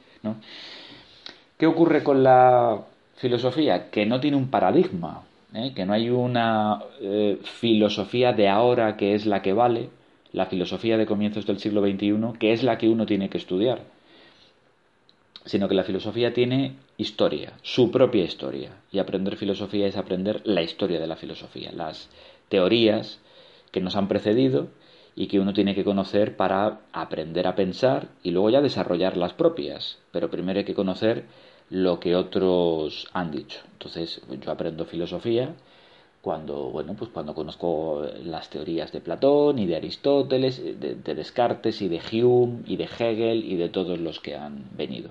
¿Qué 1.59 1.67
ocurre 1.67 2.03
con 2.03 2.23
la 2.23 2.87
filosofía? 3.17 3.91
Que 3.91 4.07
no 4.07 4.19
tiene 4.19 4.39
un 4.39 4.49
paradigma, 4.49 5.25
¿eh? 5.53 5.73
que 5.75 5.85
no 5.85 5.93
hay 5.93 6.09
una 6.09 6.81
eh, 7.03 7.39
filosofía 7.43 8.33
de 8.33 8.49
ahora 8.49 8.97
que 8.97 9.15
es 9.15 9.27
la 9.27 9.43
que 9.43 9.53
vale, 9.53 9.91
la 10.33 10.47
filosofía 10.47 10.97
de 10.97 11.05
comienzos 11.05 11.45
del 11.45 11.59
siglo 11.59 11.83
XXI, 11.83 12.39
que 12.39 12.55
es 12.55 12.63
la 12.63 12.79
que 12.79 12.89
uno 12.89 13.05
tiene 13.05 13.29
que 13.29 13.37
estudiar 13.37 13.83
sino 15.45 15.69
que 15.69 15.75
la 15.75 15.85
filosofía 15.85 16.33
tiene 16.33 16.77
historia, 16.97 17.55
su 17.63 17.91
propia 17.91 18.25
historia. 18.25 18.71
Y 18.91 18.99
aprender 18.99 19.37
filosofía 19.37 19.87
es 19.87 19.97
aprender 19.97 20.41
la 20.45 20.63
historia 20.63 21.01
de 21.01 21.07
la 21.07 21.17
filosofía, 21.17 21.73
las 21.73 22.09
teorías 22.49 23.21
que 23.71 23.81
nos 23.81 23.97
han 23.97 24.09
precedido 24.09 24.69
y 25.15 25.27
que 25.27 25.41
uno 25.41 25.53
tiene 25.53 25.75
que 25.75 25.85
conocer 25.85 26.37
para 26.37 26.81
aprender 26.93 27.47
a 27.47 27.55
pensar 27.55 28.09
y 28.23 28.31
luego 28.31 28.51
ya 28.51 28.61
desarrollar 28.61 29.17
las 29.17 29.35
propias. 29.35 29.99
Pero 30.13 30.31
primero 30.31 30.59
hay 30.59 30.65
que 30.65 30.75
conocer 30.75 31.25
lo 31.71 32.01
que 32.01 32.17
otros 32.17 33.09
han 33.13 33.31
dicho. 33.31 33.61
Entonces 33.73 34.21
yo 34.41 34.51
aprendo 34.51 34.85
filosofía 34.85 35.55
cuando, 36.21 36.71
bueno, 36.71 36.95
pues 36.95 37.11
cuando 37.11 37.35
conozco 37.35 38.07
las 38.25 38.49
teorías 38.49 38.93
de 38.93 39.01
Platón 39.01 39.59
y 39.59 39.67
de 39.67 39.77
Aristóteles, 39.77 40.63
de, 40.63 40.95
de 40.95 41.15
Descartes 41.15 41.83
y 41.83 41.89
de 41.89 42.01
Hume 42.13 42.63
y 42.67 42.77
de 42.77 42.85
Hegel 42.85 43.45
y 43.45 43.57
de 43.57 43.69
todos 43.69 43.99
los 43.99 44.21
que 44.21 44.37
han 44.37 44.67
venido. 44.77 45.11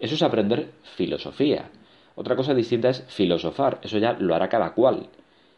Eso 0.00 0.14
es 0.14 0.22
aprender 0.22 0.70
filosofía. 0.96 1.70
Otra 2.14 2.36
cosa 2.36 2.54
distinta 2.54 2.88
es 2.88 3.04
filosofar. 3.08 3.78
Eso 3.82 3.98
ya 3.98 4.12
lo 4.12 4.34
hará 4.34 4.48
cada 4.48 4.74
cual 4.74 5.08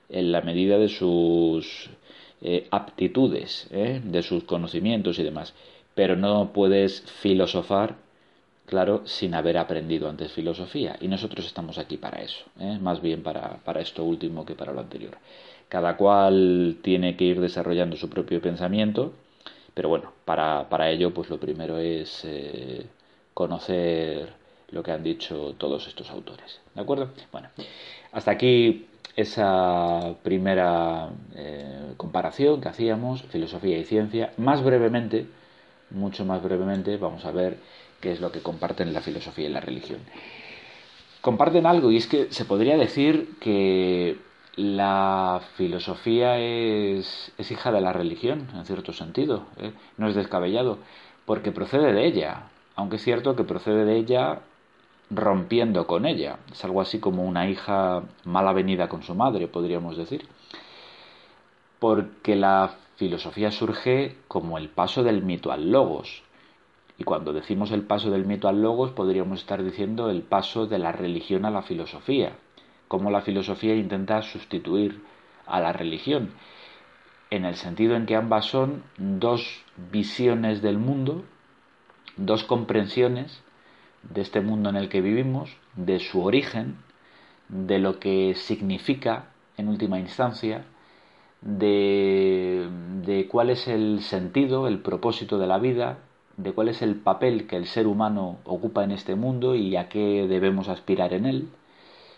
en 0.08 0.32
la 0.32 0.40
medida 0.42 0.78
de 0.78 0.88
sus 0.88 1.90
eh, 2.42 2.66
aptitudes, 2.70 3.68
¿eh? 3.70 4.00
de 4.02 4.22
sus 4.22 4.44
conocimientos 4.44 5.18
y 5.18 5.22
demás. 5.22 5.54
Pero 5.94 6.16
no 6.16 6.52
puedes 6.52 7.02
filosofar, 7.02 7.96
claro, 8.66 9.02
sin 9.04 9.34
haber 9.34 9.58
aprendido 9.58 10.08
antes 10.08 10.32
filosofía. 10.32 10.96
Y 11.00 11.08
nosotros 11.08 11.46
estamos 11.46 11.78
aquí 11.78 11.96
para 11.96 12.22
eso, 12.22 12.44
¿eh? 12.58 12.78
más 12.80 13.00
bien 13.00 13.22
para, 13.22 13.58
para, 13.64 13.80
esto 13.80 14.04
último 14.04 14.44
que 14.44 14.54
para 14.54 14.72
lo 14.72 14.80
anterior. 14.80 15.18
Cada 15.68 15.96
cual 15.96 16.78
tiene 16.82 17.16
que 17.16 17.24
ir 17.24 17.40
desarrollando 17.40 17.96
su 17.96 18.08
propio 18.08 18.40
pensamiento, 18.40 19.12
pero 19.74 19.88
bueno, 19.88 20.12
para, 20.24 20.68
para 20.68 20.90
ello, 20.90 21.12
pues 21.14 21.30
lo 21.30 21.38
primero 21.38 21.78
es 21.78 22.24
conocer 23.40 24.34
lo 24.70 24.82
que 24.82 24.92
han 24.92 25.02
dicho 25.02 25.54
todos 25.56 25.86
estos 25.88 26.10
autores. 26.10 26.60
¿De 26.74 26.82
acuerdo? 26.82 27.08
Bueno, 27.32 27.48
hasta 28.12 28.32
aquí 28.32 28.86
esa 29.16 30.14
primera 30.22 31.08
eh, 31.34 31.94
comparación 31.96 32.60
que 32.60 32.68
hacíamos, 32.68 33.22
filosofía 33.22 33.78
y 33.78 33.86
ciencia. 33.86 34.34
Más 34.36 34.62
brevemente, 34.62 35.26
mucho 35.88 36.26
más 36.26 36.42
brevemente, 36.42 36.98
vamos 36.98 37.24
a 37.24 37.30
ver 37.30 37.56
qué 38.02 38.12
es 38.12 38.20
lo 38.20 38.30
que 38.30 38.42
comparten 38.42 38.92
la 38.92 39.00
filosofía 39.00 39.48
y 39.48 39.52
la 39.52 39.60
religión. 39.60 40.00
Comparten 41.22 41.64
algo 41.64 41.90
y 41.90 41.96
es 41.96 42.06
que 42.06 42.30
se 42.30 42.44
podría 42.44 42.76
decir 42.76 43.38
que 43.40 44.18
la 44.56 45.40
filosofía 45.56 46.38
es, 46.38 47.32
hija 47.38 47.72
de 47.72 47.80
la 47.80 47.94
religión, 47.94 48.48
en 48.54 48.66
cierto 48.66 48.92
sentido, 48.92 49.46
¿eh? 49.56 49.72
no 49.96 50.08
es 50.08 50.14
descabellado, 50.14 50.76
porque 51.24 51.52
procede 51.52 51.94
de 51.94 52.06
ella 52.06 52.50
aunque 52.80 52.96
es 52.96 53.02
cierto 53.02 53.36
que 53.36 53.44
procede 53.44 53.84
de 53.84 53.96
ella 53.96 54.40
rompiendo 55.10 55.86
con 55.86 56.06
ella. 56.06 56.38
Es 56.50 56.64
algo 56.64 56.80
así 56.80 56.98
como 56.98 57.24
una 57.24 57.46
hija 57.46 58.04
mal 58.24 58.48
avenida 58.48 58.88
con 58.88 59.02
su 59.02 59.14
madre, 59.14 59.48
podríamos 59.48 59.98
decir. 59.98 60.26
Porque 61.78 62.36
la 62.36 62.76
filosofía 62.96 63.50
surge 63.50 64.16
como 64.28 64.56
el 64.56 64.70
paso 64.70 65.02
del 65.02 65.22
mito 65.22 65.52
al 65.52 65.70
logos. 65.70 66.22
Y 66.96 67.04
cuando 67.04 67.34
decimos 67.34 67.70
el 67.70 67.82
paso 67.82 68.10
del 68.10 68.24
mito 68.24 68.48
al 68.48 68.62
logos, 68.62 68.92
podríamos 68.92 69.40
estar 69.40 69.62
diciendo 69.62 70.08
el 70.08 70.22
paso 70.22 70.66
de 70.66 70.78
la 70.78 70.92
religión 70.92 71.44
a 71.44 71.50
la 71.50 71.62
filosofía. 71.62 72.38
Cómo 72.88 73.10
la 73.10 73.20
filosofía 73.20 73.74
intenta 73.74 74.22
sustituir 74.22 75.04
a 75.46 75.60
la 75.60 75.74
religión. 75.74 76.30
En 77.28 77.44
el 77.44 77.56
sentido 77.56 77.94
en 77.94 78.06
que 78.06 78.16
ambas 78.16 78.46
son 78.46 78.84
dos 78.96 79.64
visiones 79.76 80.62
del 80.62 80.78
mundo 80.78 81.24
dos 82.16 82.44
comprensiones 82.44 83.42
de 84.02 84.22
este 84.22 84.40
mundo 84.40 84.70
en 84.70 84.76
el 84.76 84.88
que 84.88 85.00
vivimos, 85.00 85.56
de 85.76 85.98
su 86.00 86.22
origen, 86.24 86.76
de 87.48 87.78
lo 87.78 87.98
que 87.98 88.34
significa 88.34 89.26
en 89.56 89.68
última 89.68 89.98
instancia, 89.98 90.64
de, 91.42 92.68
de 93.04 93.26
cuál 93.28 93.50
es 93.50 93.66
el 93.68 94.00
sentido, 94.02 94.68
el 94.68 94.78
propósito 94.78 95.38
de 95.38 95.46
la 95.46 95.58
vida, 95.58 95.98
de 96.36 96.52
cuál 96.52 96.68
es 96.68 96.82
el 96.82 96.96
papel 96.96 97.46
que 97.46 97.56
el 97.56 97.66
ser 97.66 97.86
humano 97.86 98.38
ocupa 98.44 98.84
en 98.84 98.92
este 98.92 99.14
mundo 99.14 99.54
y 99.54 99.76
a 99.76 99.88
qué 99.88 100.26
debemos 100.28 100.68
aspirar 100.68 101.12
en 101.12 101.26
él, 101.26 101.48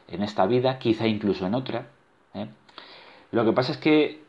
en 0.09 0.23
esta 0.23 0.47
vida, 0.47 0.79
quizá 0.79 1.07
incluso 1.07 1.47
en 1.47 1.55
otra. 1.55 1.89
¿eh? 2.35 2.47
Lo 3.31 3.45
que 3.45 3.53
pasa 3.53 3.73
es 3.73 3.79
que 3.79 4.23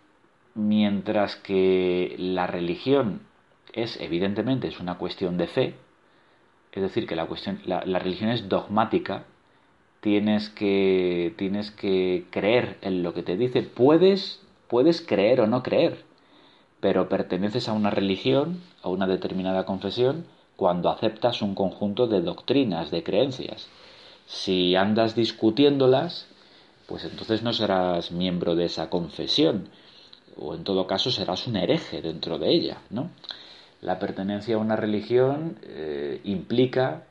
mientras 0.56 1.36
que 1.36 2.16
la 2.18 2.48
religión 2.48 3.22
es 3.74 4.00
evidentemente 4.00 4.68
es 4.68 4.80
una 4.80 4.98
cuestión 4.98 5.38
de 5.38 5.48
fe, 5.48 5.76
es 6.72 6.82
decir, 6.82 7.06
que 7.08 7.16
la, 7.16 7.26
cuestión, 7.26 7.62
la, 7.66 7.82
religión 8.00 8.30
es 8.30 8.50
dogmática, 8.50 9.26
tienes 10.02 10.50
que, 10.50 11.34
tienes 11.38 11.72
que 11.72 12.26
creer 12.32 12.78
en 12.82 13.04
lo 13.04 13.14
que 13.14 13.24
te 13.24 13.38
dice, 13.38 13.62
puedes, 13.62 14.42
puedes 14.68 15.02
creer 15.02 15.42
o 15.42 15.48
no 15.48 15.62
creer, 15.62 16.04
pero 16.80 17.10
perteneces 17.10 17.70
a 17.70 17.74
una 17.74 17.92
religión, 17.92 18.62
a 18.82 18.90
una 18.90 19.08
determinada 19.08 19.66
confesión, 19.66 20.26
cuando 20.56 20.90
aceptas 20.90 21.42
un 21.42 21.56
conjunto 21.56 22.08
de 22.08 22.22
doctrinas, 22.22 22.92
de 22.92 23.04
creencias. 23.04 23.68
Si 24.26 24.76
andas 24.76 25.16
discutiéndolas, 25.16 26.28
pues 26.88 27.06
entonces 27.06 27.44
no 27.44 27.54
serás 27.54 28.12
miembro 28.12 28.56
de 28.56 28.66
esa 28.66 28.90
confesión, 28.90 29.70
o 30.38 30.56
en 30.56 30.64
todo 30.64 30.88
caso 30.88 31.12
serás 31.12 31.48
un 31.48 31.56
hereje 31.56 32.02
dentro 32.02 32.40
de 32.40 32.50
ella, 32.50 32.78
¿no? 32.90 33.10
La 33.84 34.00
pertenencia 34.00 34.56
a 34.56 34.60
una 34.60 34.78
religión 34.78 35.58
eh, 35.64 36.22
implica 36.24 37.04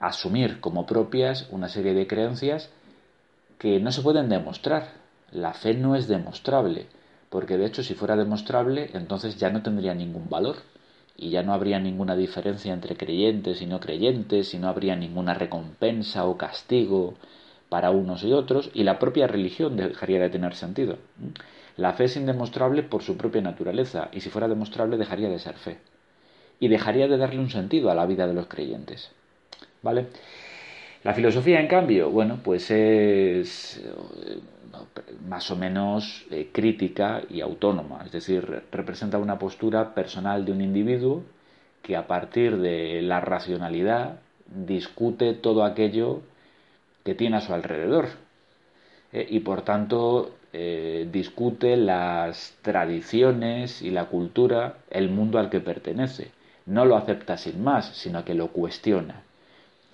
asumir 0.00 0.60
como 0.60 0.86
propias 0.86 1.46
una 1.50 1.68
serie 1.68 1.94
de 1.94 2.08
creencias 2.08 2.68
que 3.58 3.78
no 3.78 3.92
se 3.92 4.02
pueden 4.02 4.28
demostrar. 4.28 4.88
La 5.30 5.54
fe 5.54 5.74
no 5.74 5.94
es 5.94 6.08
demostrable 6.08 6.86
porque 7.34 7.58
de 7.58 7.66
hecho 7.66 7.82
si 7.82 7.94
fuera 7.94 8.16
demostrable 8.16 8.90
entonces 8.94 9.36
ya 9.38 9.50
no 9.50 9.62
tendría 9.62 9.92
ningún 9.92 10.28
valor 10.28 10.56
y 11.16 11.30
ya 11.30 11.42
no 11.42 11.52
habría 11.52 11.80
ninguna 11.80 12.14
diferencia 12.14 12.72
entre 12.72 12.96
creyentes 12.96 13.60
y 13.62 13.66
no 13.66 13.80
creyentes 13.80 14.54
y 14.54 14.58
no 14.58 14.68
habría 14.68 14.94
ninguna 14.94 15.34
recompensa 15.34 16.26
o 16.26 16.36
castigo 16.36 17.14
para 17.68 17.90
unos 17.90 18.22
y 18.22 18.32
otros 18.32 18.70
y 18.72 18.84
la 18.84 18.98
propia 19.00 19.26
religión 19.26 19.76
dejaría 19.76 20.20
de 20.20 20.30
tener 20.30 20.54
sentido. 20.54 20.98
La 21.76 21.92
fe 21.92 22.04
es 22.04 22.16
indemostrable 22.16 22.82
por 22.82 23.02
su 23.02 23.16
propia 23.16 23.42
naturaleza 23.42 24.08
y 24.12 24.20
si 24.20 24.30
fuera 24.30 24.48
demostrable 24.48 24.96
dejaría 24.96 25.28
de 25.28 25.38
ser 25.38 25.54
fe 25.56 25.78
y 26.60 26.68
dejaría 26.68 27.08
de 27.08 27.16
darle 27.16 27.40
un 27.40 27.50
sentido 27.50 27.90
a 27.90 27.94
la 27.94 28.06
vida 28.06 28.26
de 28.26 28.34
los 28.34 28.46
creyentes. 28.46 29.10
¿Vale? 29.82 30.06
La 31.02 31.12
filosofía, 31.12 31.60
en 31.60 31.68
cambio, 31.68 32.10
bueno, 32.10 32.38
pues 32.42 32.70
es 32.70 33.82
más 35.26 35.50
o 35.50 35.56
menos 35.56 36.24
eh, 36.30 36.48
crítica 36.52 37.22
y 37.28 37.40
autónoma, 37.40 38.02
es 38.04 38.12
decir, 38.12 38.62
representa 38.72 39.18
una 39.18 39.38
postura 39.38 39.94
personal 39.94 40.44
de 40.44 40.52
un 40.52 40.60
individuo 40.60 41.22
que 41.82 41.96
a 41.96 42.06
partir 42.06 42.56
de 42.58 43.02
la 43.02 43.20
racionalidad 43.20 44.20
discute 44.46 45.34
todo 45.34 45.64
aquello 45.64 46.22
que 47.04 47.14
tiene 47.14 47.36
a 47.36 47.40
su 47.40 47.52
alrededor 47.52 48.08
eh, 49.12 49.26
y 49.28 49.40
por 49.40 49.62
tanto 49.62 50.34
eh, 50.56 51.08
discute 51.10 51.76
las 51.76 52.56
tradiciones 52.62 53.82
y 53.82 53.90
la 53.90 54.06
cultura, 54.06 54.78
el 54.90 55.10
mundo 55.10 55.38
al 55.38 55.50
que 55.50 55.60
pertenece. 55.60 56.30
No 56.66 56.84
lo 56.84 56.96
acepta 56.96 57.36
sin 57.36 57.62
más, 57.62 57.86
sino 57.96 58.24
que 58.24 58.34
lo 58.34 58.48
cuestiona 58.48 59.24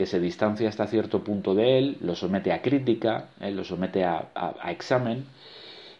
que 0.00 0.06
se 0.06 0.18
distancia 0.18 0.66
hasta 0.66 0.86
cierto 0.86 1.22
punto 1.22 1.54
de 1.54 1.76
él, 1.76 1.98
lo 2.00 2.16
somete 2.16 2.54
a 2.54 2.62
crítica, 2.62 3.28
eh, 3.38 3.50
lo 3.50 3.64
somete 3.64 4.02
a, 4.02 4.30
examen 4.68 5.26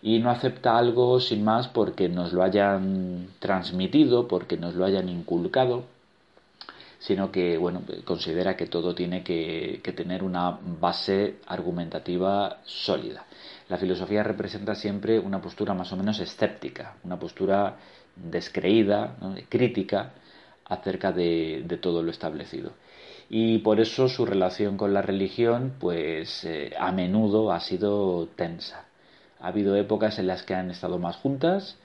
y 0.01 0.21
no 0.21 0.31
acepta 0.31 0.79
algo 0.79 1.21
sin 1.21 1.45
más 1.45 1.69
porque 1.69 2.09
nos 2.09 2.33
lo 2.33 2.43
hayan 2.43 3.29
transmitido, 3.41 4.27
porque 4.27 4.57
nos 4.57 4.75
lo 4.75 4.87
hayan 4.87 5.11
inculcado, 5.11 5.85
sino 6.99 7.31
que 7.31 7.59
bueno, 7.59 7.83
considera 8.07 8.57
que 8.57 8.65
todo 8.65 8.95
tiene 8.95 9.23
que, 9.23 9.81
que 9.85 9.93
tener 9.93 10.23
una 10.23 10.59
base 10.81 11.37
argumentativa 11.47 12.57
sólida. 12.65 13.27
La 13.71 13.79
filosofía 13.79 14.25
representa 14.25 14.75
siempre 14.75 15.21
una 15.21 15.41
postura 15.41 15.75
más 15.75 15.93
o 15.93 15.97
menos 15.97 16.19
escéptica, 16.19 16.97
una 17.05 17.21
postura 17.21 17.77
descreída, 18.17 19.15
crítica 19.49 20.11
acerca 20.65 21.13
de, 21.13 21.79
todo 21.81 22.03
lo 22.03 22.11
establecido 22.11 22.73
y 23.29 23.59
por 23.59 23.79
eso 23.79 24.09
su 24.09 24.27
relación 24.27 24.77
con 24.77 24.93
la 24.93 25.03
religión 25.03 25.75
pues 25.79 26.43
eh, 26.45 26.73
a 26.77 26.91
menudo 26.91 27.53
ha 27.53 27.61
sido 27.61 28.27
tensa. 28.35 28.87
Ha 29.39 29.47
habido 29.47 29.77
épocas 29.77 30.19
en 30.19 30.27
las 30.27 30.43
que 30.43 30.57
han 30.57 30.73
estado 30.73 30.99
más 30.99 31.15
juntas, 31.19 31.79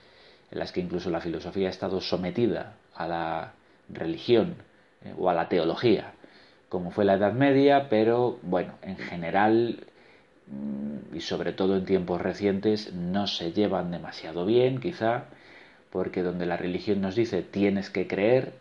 en 0.50 0.58
las 0.58 0.72
que 0.72 0.82
incluso 0.82 1.12
la 1.12 1.22
filosofía 1.22 1.68
ha 1.68 1.72
estado 1.72 2.02
sometida 2.02 2.78
a 2.96 3.08
la 3.08 3.54
religión 3.90 4.56
eh, 5.04 5.14
o 5.20 5.30
a 5.30 5.36
la 5.36 5.50
teología, 5.50 6.14
como 6.68 6.90
fue 6.90 7.06
la 7.06 7.14
Edad 7.14 7.34
Media, 7.34 7.90
pero 7.90 8.40
bueno, 8.42 8.74
en 8.82 8.98
general 8.98 9.86
y 11.14 11.22
sobre 11.22 11.54
todo 11.54 11.76
en 11.78 11.86
tiempos 11.86 12.22
recientes 12.22 12.94
no 12.94 13.28
se 13.28 13.52
llevan 13.52 13.92
demasiado 13.92 14.46
bien, 14.46 14.80
quizá, 14.80 15.26
porque 15.90 16.24
donde 16.24 16.46
la 16.46 16.58
religión 16.58 17.02
nos 17.02 17.16
dice 17.16 17.42
tienes 17.42 17.90
que 17.90 18.08
creer, 18.08 18.54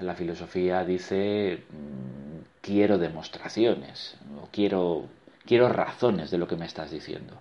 la 0.00 0.14
filosofía 0.14 0.84
dice 0.84 1.58
mm, 1.70 2.60
quiero 2.62 2.98
demostraciones 2.98 4.16
o 4.42 4.48
quiero, 4.52 5.06
quiero 5.44 5.68
razones 5.68 6.30
de 6.30 6.38
lo 6.38 6.46
que 6.48 6.56
me 6.56 6.66
estás 6.66 6.90
diciendo 6.90 7.34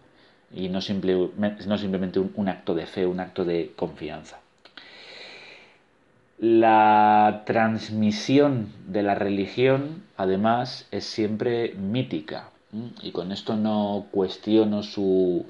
y 0.52 0.70
no, 0.70 0.80
no 0.80 1.78
simplemente 1.78 2.20
un, 2.20 2.50
acto 2.50 2.74
de 2.74 2.86
fe, 2.86 3.06
un 3.06 3.20
acto 3.20 3.46
de 3.46 3.74
confianza. 3.76 4.40
La 6.40 7.44
transmisión 7.46 8.72
de 8.88 9.04
la 9.04 9.16
religión, 9.16 10.04
además, 10.18 10.88
es 10.92 11.06
siempre 11.06 11.74
mítica. 11.74 12.52
Y 13.02 13.12
con 13.12 13.32
esto 13.32 13.56
no 13.56 14.08
cuestiono 14.12 14.84
su 14.84 15.46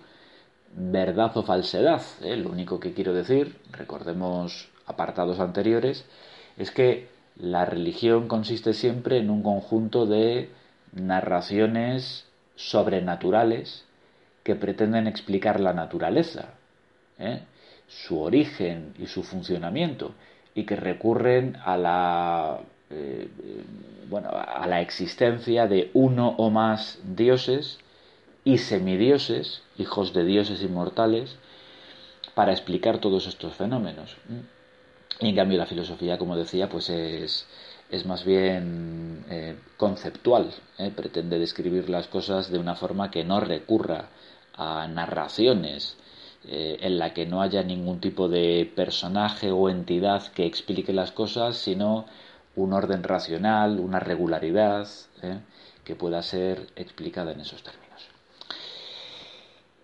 verdad 0.76 1.36
o 1.36 1.44
falsedad. 1.44 2.02
¿eh? 2.22 2.38
Lo 2.38 2.50
único 2.50 2.80
que 2.80 2.94
quiero 2.94 3.14
decir, 3.14 3.58
recordemos 3.72 4.70
apartados 4.86 5.40
anteriores, 5.40 6.06
es 6.58 6.72
que 6.72 7.10
la 7.36 7.66
religión 7.66 8.28
consiste 8.28 8.74
siempre 8.74 9.18
en 9.18 9.30
un 9.30 9.44
conjunto 9.44 10.06
de 10.06 10.50
narraciones 10.94 12.26
sobrenaturales 12.56 13.86
que 14.44 14.56
pretenden 14.56 15.08
explicar 15.08 15.60
la 15.60 15.74
naturaleza, 15.74 16.54
¿eh? 17.20 17.42
su 17.88 18.22
origen 18.22 18.94
y 18.98 19.08
su 19.08 19.24
funcionamiento, 19.24 20.14
y 20.56 20.66
que 20.66 20.76
recurren 20.76 21.58
a 21.64 21.78
la, 21.78 22.60
eh, 22.90 23.28
bueno, 24.10 24.30
a 24.32 24.66
la 24.68 24.82
existencia 24.82 25.68
de 25.68 25.92
uno 25.94 26.36
o 26.38 26.50
más 26.50 27.00
dioses 27.04 27.80
y 28.46 28.60
semidioses, 28.60 29.62
hijos 29.78 30.14
de 30.14 30.24
dioses 30.24 30.62
inmortales, 30.62 31.36
para 32.34 32.54
explicar 32.54 33.00
todos 33.00 33.28
estos 33.28 33.56
fenómenos. 33.56 34.16
Y 35.20 35.30
en 35.30 35.36
cambio 35.36 35.58
la 35.58 35.66
filosofía, 35.66 36.18
como 36.18 36.38
decía, 36.38 36.70
pues 36.70 36.90
es, 36.90 37.48
es 37.90 38.06
más 38.06 38.24
bien 38.24 39.26
eh, 39.30 39.56
conceptual, 39.76 40.54
¿eh? 40.78 40.92
pretende 40.96 41.40
describir 41.40 41.90
las 41.90 42.08
cosas 42.08 42.50
de 42.50 42.60
una 42.60 42.76
forma 42.76 43.12
que 43.12 43.26
no 43.26 43.42
recurra 43.42 44.10
a 44.54 44.88
narraciones 44.88 45.98
en 46.50 46.98
la 46.98 47.14
que 47.14 47.26
no 47.26 47.42
haya 47.42 47.62
ningún 47.62 48.00
tipo 48.00 48.30
de 48.30 48.72
personaje 48.74 49.52
o 49.52 49.70
entidad 49.70 50.28
que 50.32 50.46
explique 50.46 50.94
las 50.94 51.12
cosas, 51.12 51.58
sino 51.58 52.06
un 52.58 52.74
orden 52.74 53.04
racional, 53.04 53.80
una 53.80 54.00
regularidad 54.00 54.88
que 55.84 55.96
pueda 55.96 56.22
ser 56.22 56.68
explicada 56.76 57.32
en 57.32 57.40
esos 57.40 57.64
términos. 57.64 57.88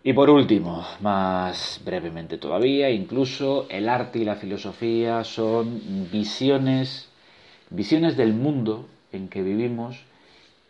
Y 0.03 0.11
por 0.11 0.29
último, 0.29 0.85
más 0.99 1.79
brevemente 1.85 2.37
todavía, 2.37 2.89
incluso 2.89 3.67
el 3.69 3.87
arte 3.87 4.19
y 4.19 4.25
la 4.25 4.35
filosofía 4.35 5.23
son 5.23 6.09
visiones, 6.11 7.09
visiones 7.69 8.17
del 8.17 8.33
mundo 8.33 8.87
en 9.13 9.29
que 9.29 9.41
vivimos 9.41 10.03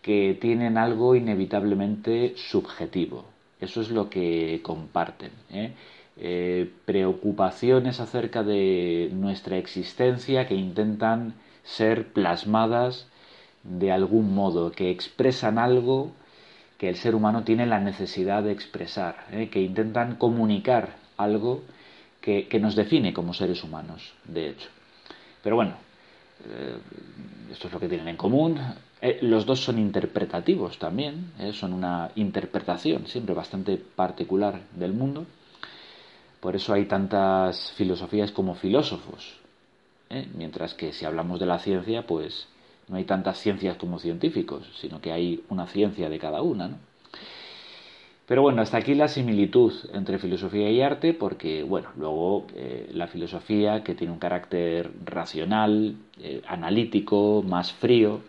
que 0.04 0.38
tienen 0.40 0.78
algo 0.78 1.16
inevitablemente 1.16 2.34
subjetivo. 2.36 3.26
Eso 3.60 3.82
es 3.82 3.90
lo 3.90 4.10
que 4.10 4.60
comparten. 4.62 5.32
¿eh? 5.52 5.72
Eh, 6.18 6.70
preocupaciones 6.86 8.02
acerca 8.02 8.44
de 8.44 9.10
nuestra 9.14 9.58
existencia 9.58 10.46
que 10.46 10.54
intentan 10.54 11.34
ser 11.64 12.12
plasmadas 12.14 13.08
de 13.64 13.92
algún 13.92 14.36
modo, 14.36 14.72
que 14.72 14.92
expresan 14.92 15.58
algo 15.58 16.12
que 16.78 16.90
el 16.90 16.98
ser 16.98 17.16
humano 17.16 17.44
tiene 17.44 17.66
la 17.66 17.80
necesidad 17.80 18.44
de 18.44 18.52
expresar, 18.52 19.26
¿eh? 19.32 19.50
que 19.50 19.62
intentan 19.62 20.16
comunicar 20.16 20.98
algo 21.18 21.64
que, 22.20 22.48
nos 22.60 22.76
define 22.76 23.14
como 23.14 23.34
seres 23.34 23.64
humanos, 23.64 24.14
de 24.26 24.50
hecho. 24.50 24.70
Pero 25.42 25.56
bueno, 25.56 25.76
eh, 26.46 26.78
esto 27.52 27.68
es 27.68 27.74
lo 27.74 27.80
que 27.80 27.90
tienen 27.90 28.08
en 28.08 28.18
común. 28.18 28.60
Eh, 29.02 29.20
los 29.22 29.46
dos 29.46 29.62
son 29.64 29.80
interpretativos 29.80 30.80
también, 30.80 31.32
son 31.54 31.74
una 31.74 32.12
interpretación 32.16 33.08
siempre 33.08 33.34
bastante 33.36 33.78
particular 33.78 34.62
del 34.74 34.94
mundo. 34.94 35.26
Por 36.40 36.56
eso 36.56 36.74
hay 36.74 36.86
tantas 36.86 37.72
filosofías 37.74 38.32
como 38.32 38.56
filósofos. 38.56 39.43
¿Eh? 40.14 40.28
Mientras 40.36 40.74
que 40.74 40.94
si 40.94 41.06
hablamos 41.06 41.40
de 41.40 41.46
la 41.46 41.60
ciencia, 41.60 42.06
pues 42.08 42.48
no 42.88 42.98
hay 42.98 43.06
tantas 43.06 43.40
ciencias 43.40 43.78
como 43.78 44.00
científicos, 44.00 44.70
sino 44.80 45.02
que 45.02 45.12
hay 45.12 45.44
una 45.50 45.68
ciencia 45.68 46.10
de 46.10 46.20
cada 46.20 46.42
una. 46.42 46.68
¿no? 46.70 46.78
Pero 48.26 48.42
bueno, 48.42 48.62
hasta 48.62 48.78
aquí 48.78 48.96
la 48.96 49.10
similitud 49.10 49.74
entre 49.94 50.18
filosofía 50.18 50.72
y 50.72 50.82
arte, 50.82 51.14
porque 51.14 51.64
bueno, 51.64 51.90
luego 51.98 52.48
eh, 52.56 52.90
la 52.94 53.08
filosofía, 53.08 53.84
que 53.84 53.96
tiene 53.96 54.14
un 54.14 54.20
carácter 54.20 54.92
racional, 55.04 55.98
eh, 56.22 56.42
analítico, 56.48 57.44
más 57.46 57.74
frío, 57.74 58.22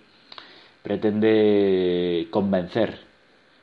pretende 0.82 2.26
convencer, 2.30 2.98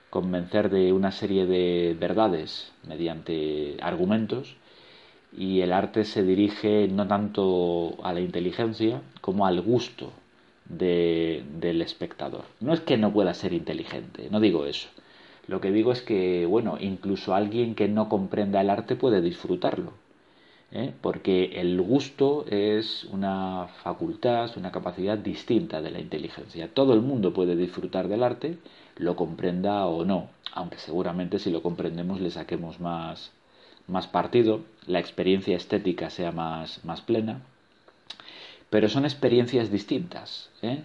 convencer 0.10 0.70
de 0.70 0.94
una 0.94 1.12
serie 1.12 1.46
de 1.46 1.98
verdades 2.00 2.72
mediante 2.88 3.78
argumentos, 3.82 4.56
y 5.38 5.62
el 5.62 5.74
arte 5.74 6.06
se 6.06 6.24
dirige 6.24 6.88
no 6.88 7.08
tanto 7.08 7.98
a 8.04 8.14
la 8.14 8.22
inteligencia 8.22 9.02
como 9.22 9.46
al 9.46 9.62
gusto 9.62 10.12
del 10.66 11.82
espectador. 11.82 12.44
No 12.60 12.74
es 12.74 12.82
que 12.82 12.98
no 12.98 13.12
pueda 13.12 13.34
ser 13.34 13.54
inteligente, 13.54 14.30
no 14.32 14.40
digo 14.40 14.66
eso 14.66 14.88
lo 15.48 15.60
que 15.60 15.72
digo 15.72 15.92
es 15.92 16.02
que, 16.02 16.46
bueno, 16.46 16.78
incluso 16.80 17.36
alguien 17.36 17.76
que 17.76 17.88
no 17.88 18.10
comprenda 18.10 18.62
el 18.62 18.70
arte 18.70 18.96
puede 18.96 19.22
disfrutarlo. 19.22 19.92
¿eh? 20.72 20.94
Porque 21.02 21.60
el 21.60 21.82
gusto 21.82 22.46
es 22.48 23.06
una 23.12 23.68
facultad, 23.84 24.52
una 24.58 24.72
capacidad 24.72 25.18
distinta 25.18 25.82
de 25.82 25.92
la 25.92 26.00
inteligencia. 26.00 26.74
Todo 26.74 26.94
el 26.94 27.02
mundo 27.02 27.34
puede 27.34 27.56
disfrutar 27.56 28.08
del 28.08 28.24
arte, 28.24 28.58
lo 28.98 29.16
comprenda 29.16 29.86
o 29.88 30.06
no. 30.06 30.30
Aunque 30.54 30.78
seguramente 30.78 31.40
si 31.40 31.50
lo 31.52 31.62
comprendemos 31.62 32.22
le 32.22 32.32
saquemos 32.32 32.80
más, 32.80 33.32
más 33.92 34.08
partido, 34.08 34.62
la 34.88 35.00
experiencia 35.00 35.56
estética 35.56 36.10
sea 36.10 36.32
más, 36.32 36.84
más 36.86 37.02
plena. 37.02 37.42
Pero 38.70 38.90
son 38.90 39.04
experiencias 39.06 39.70
distintas. 39.70 40.50
¿eh? 40.62 40.84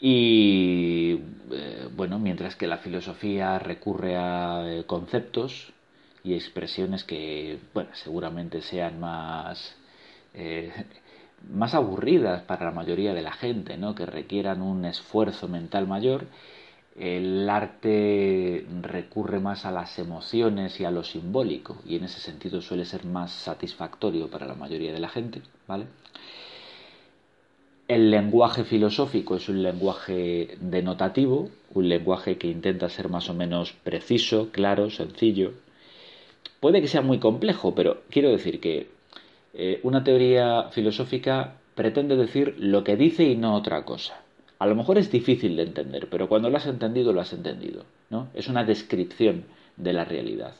Y 0.00 1.18
eh, 1.50 1.88
bueno, 1.96 2.18
mientras 2.18 2.56
que 2.56 2.66
la 2.66 2.78
filosofía 2.78 3.58
recurre 3.58 4.16
a 4.16 4.62
eh, 4.66 4.84
conceptos 4.84 5.72
y 6.22 6.34
expresiones 6.34 7.04
que, 7.04 7.58
bueno, 7.72 7.90
seguramente 7.94 8.62
sean 8.62 9.00
más, 9.00 9.76
más 11.50 11.74
aburridas 11.74 12.42
para 12.42 12.66
la 12.66 12.70
mayoría 12.70 13.12
de 13.12 13.22
la 13.22 13.32
gente, 13.32 13.76
¿no? 13.76 13.94
que 13.94 14.06
requieran 14.06 14.62
un 14.62 14.84
esfuerzo 14.84 15.48
mental 15.48 15.88
mayor, 15.88 16.26
el 16.98 17.48
arte 17.48 18.66
recurre 18.82 19.40
más 19.40 19.64
a 19.64 19.70
las 19.70 19.98
emociones 19.98 20.78
y 20.80 20.84
a 20.84 20.90
lo 20.90 21.04
simbólico, 21.04 21.78
y 21.86 21.96
en 21.96 22.04
ese 22.04 22.20
sentido 22.20 22.60
suele 22.60 22.84
ser 22.84 23.04
más 23.04 23.32
satisfactorio 23.32 24.28
para 24.28 24.46
la 24.46 24.54
mayoría 24.54 24.92
de 24.92 25.00
la 25.00 25.08
gente, 25.08 25.42
¿vale? 25.66 25.86
El 27.88 28.10
lenguaje 28.10 28.64
filosófico 28.64 29.36
es 29.36 29.48
un 29.48 29.62
lenguaje 29.62 30.56
denotativo, 30.60 31.50
un 31.74 31.88
lenguaje 31.88 32.38
que 32.38 32.48
intenta 32.48 32.88
ser 32.88 33.08
más 33.08 33.28
o 33.28 33.34
menos 33.34 33.72
preciso, 33.72 34.50
claro, 34.50 34.88
sencillo. 34.90 35.52
Puede 36.60 36.80
que 36.80 36.88
sea 36.88 37.02
muy 37.02 37.18
complejo, 37.18 37.74
pero 37.74 38.02
quiero 38.08 38.30
decir 38.30 38.60
que 38.60 38.88
eh, 39.54 39.80
una 39.82 40.04
teoría 40.04 40.68
filosófica 40.70 41.54
pretende 41.74 42.16
decir 42.16 42.54
lo 42.58 42.84
que 42.84 42.96
dice 42.96 43.24
y 43.24 43.36
no 43.36 43.54
otra 43.54 43.84
cosa. 43.84 44.22
A 44.62 44.66
lo 44.66 44.76
mejor 44.76 44.96
es 44.96 45.10
difícil 45.10 45.56
de 45.56 45.64
entender, 45.64 46.06
pero 46.08 46.28
cuando 46.28 46.48
lo 46.48 46.56
has 46.56 46.66
entendido, 46.66 47.12
lo 47.12 47.20
has 47.20 47.32
entendido. 47.32 47.82
¿no? 48.10 48.28
Es 48.32 48.46
una 48.46 48.62
descripción 48.62 49.42
de 49.76 49.92
la 49.92 50.04
realidad. 50.04 50.54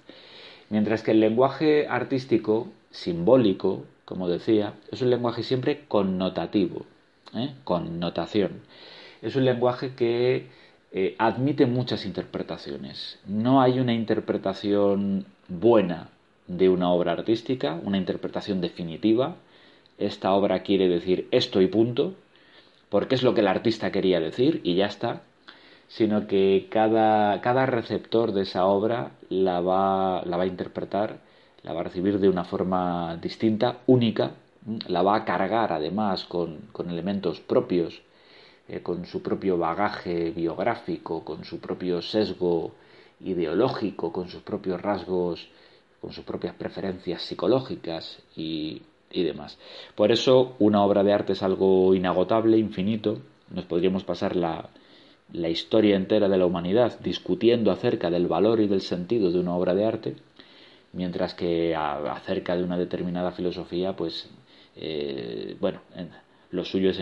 Mientras 0.70 1.04
que 1.04 1.12
el 1.12 1.20
lenguaje 1.20 1.86
artístico, 1.86 2.66
simbólico, 2.90 3.84
como 4.04 4.28
decía, 4.28 4.74
es 4.90 5.02
un 5.02 5.10
lenguaje 5.10 5.44
siempre 5.44 5.84
connotativo. 5.86 6.84
¿eh? 7.36 7.54
connotación. 7.62 8.62
Es 9.22 9.36
un 9.36 9.44
lenguaje 9.44 9.94
que 9.94 10.48
eh, 10.90 11.14
admite 11.18 11.66
muchas 11.66 12.04
interpretaciones. 12.04 13.20
No 13.24 13.62
hay 13.62 13.78
una 13.78 13.94
interpretación 13.94 15.26
buena 15.46 16.08
de 16.48 16.68
una 16.68 16.90
obra 16.90 17.12
artística, 17.12 17.78
una 17.84 17.98
interpretación 17.98 18.60
definitiva. 18.60 19.36
Esta 19.96 20.32
obra 20.32 20.64
quiere 20.64 20.88
decir 20.88 21.28
esto 21.30 21.60
y 21.60 21.68
punto, 21.68 22.16
porque 22.92 23.14
es 23.14 23.22
lo 23.22 23.32
que 23.32 23.40
el 23.40 23.48
artista 23.48 23.90
quería 23.90 24.20
decir 24.20 24.60
y 24.64 24.74
ya 24.74 24.84
está, 24.84 25.22
sino 25.88 26.26
que 26.26 26.68
cada, 26.70 27.40
cada 27.40 27.64
receptor 27.64 28.32
de 28.32 28.42
esa 28.42 28.66
obra 28.66 29.12
la 29.30 29.62
va, 29.62 30.22
la 30.26 30.36
va 30.36 30.42
a 30.42 30.46
interpretar, 30.46 31.20
la 31.62 31.72
va 31.72 31.80
a 31.80 31.84
recibir 31.84 32.18
de 32.20 32.28
una 32.28 32.44
forma 32.44 33.16
distinta, 33.16 33.78
única, 33.86 34.32
la 34.88 35.00
va 35.00 35.16
a 35.16 35.24
cargar 35.24 35.72
además 35.72 36.24
con, 36.24 36.68
elementos 36.86 37.40
propios, 37.40 38.02
eh, 38.68 38.82
con 38.82 39.06
su 39.06 39.22
propio 39.22 39.56
bagaje 39.56 40.30
biográfico, 40.30 41.24
con 41.24 41.46
su 41.46 41.60
propio 41.60 42.02
sesgo 42.02 42.72
ideológico, 43.20 44.12
con 44.12 44.28
sus 44.28 44.42
propios 44.42 44.82
rasgos, 44.82 45.48
con 46.02 46.12
sus 46.12 46.24
propias 46.24 46.54
preferencias 46.56 47.22
psicológicas 47.22 48.18
y, 48.36 48.82
y 49.12 49.22
demás. 49.22 49.58
Por 49.94 50.12
eso 50.12 50.56
una 50.58 50.82
obra 50.82 51.02
de 51.02 51.12
arte 51.12 51.32
es 51.32 51.42
algo 51.42 51.94
inagotable, 51.94 52.58
infinito. 52.58 53.18
Nos 53.50 53.64
podríamos 53.66 54.04
pasar 54.04 54.36
la, 54.36 54.70
la 55.32 55.48
historia 55.48 55.96
entera 55.96 56.28
de 56.28 56.38
la 56.38 56.46
humanidad 56.46 56.98
discutiendo 57.00 57.70
acerca 57.70 58.10
del 58.10 58.26
valor 58.26 58.60
y 58.60 58.68
del 58.68 58.82
sentido 58.82 59.30
de 59.30 59.40
una 59.40 59.54
obra 59.54 59.74
de 59.74 59.84
arte, 59.84 60.16
mientras 60.92 61.34
que 61.34 61.74
acerca 61.74 62.56
de 62.56 62.64
una 62.64 62.76
determinada 62.76 63.32
filosofía, 63.32 63.94
pues 63.96 64.28
eh, 64.76 65.56
bueno, 65.60 65.80
lo 66.50 66.64
suyo 66.64 66.90
es 66.90 67.00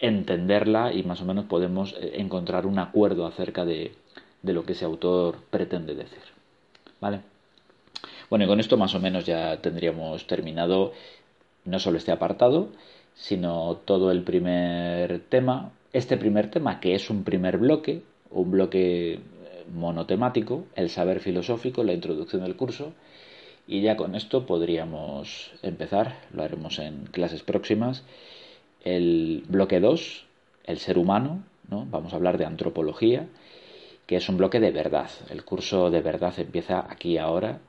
entenderla 0.00 0.92
y 0.92 1.02
más 1.02 1.20
o 1.20 1.24
menos 1.24 1.46
podemos 1.46 1.94
eh, 1.94 2.12
encontrar 2.14 2.66
un 2.66 2.78
acuerdo 2.78 3.26
acerca 3.26 3.64
de, 3.64 3.92
lo 4.42 4.64
que 4.64 4.72
ese 4.72 4.84
autor 4.84 5.38
pretende 5.50 5.94
decir. 5.94 6.22
¿Vale? 7.00 7.20
Bueno, 8.30 8.44
y 8.44 8.48
con 8.48 8.60
esto 8.60 8.76
más 8.76 8.94
o 8.94 9.00
menos 9.00 9.24
ya 9.24 9.56
tendríamos 9.62 10.26
terminado 10.26 10.92
no 11.64 11.78
solo 11.78 11.96
este 11.96 12.12
apartado, 12.12 12.68
sino 13.14 13.76
todo 13.84 14.10
el 14.10 14.22
primer 14.22 15.20
tema. 15.30 15.72
Este 15.94 16.18
primer 16.18 16.50
tema, 16.50 16.78
que 16.80 16.94
es 16.94 17.08
un 17.08 17.24
primer 17.24 17.56
bloque, 17.56 18.02
un 18.30 18.50
bloque 18.50 19.14
eh, 19.14 19.20
monotemático, 19.72 20.66
el 20.76 20.90
saber 20.90 21.20
filosófico, 21.20 21.82
la 21.82 21.94
introducción 21.94 22.42
del 22.42 22.56
curso, 22.56 22.92
y 23.66 23.80
ya 23.80 23.96
con 23.96 24.14
esto 24.14 24.44
podríamos 24.44 25.52
empezar, 25.62 26.20
lo 26.32 26.42
haremos 26.42 26.78
en 26.78 27.06
clases 27.06 27.42
próximas, 27.42 28.04
el 28.84 29.44
bloque 29.48 29.80
2, 29.80 30.26
el 30.64 30.78
ser 30.78 30.98
humano, 30.98 31.44
¿no? 31.70 31.86
vamos 31.90 32.12
a 32.12 32.16
hablar 32.16 32.36
de 32.36 32.44
antropología, 32.44 33.26
que 34.06 34.16
es 34.16 34.28
un 34.28 34.36
bloque 34.36 34.60
de 34.60 34.70
verdad. 34.70 35.10
El 35.30 35.44
curso 35.44 35.90
de 35.90 36.00
verdad 36.00 36.34
empieza 36.38 36.86
aquí 36.90 37.18
ahora 37.18 37.60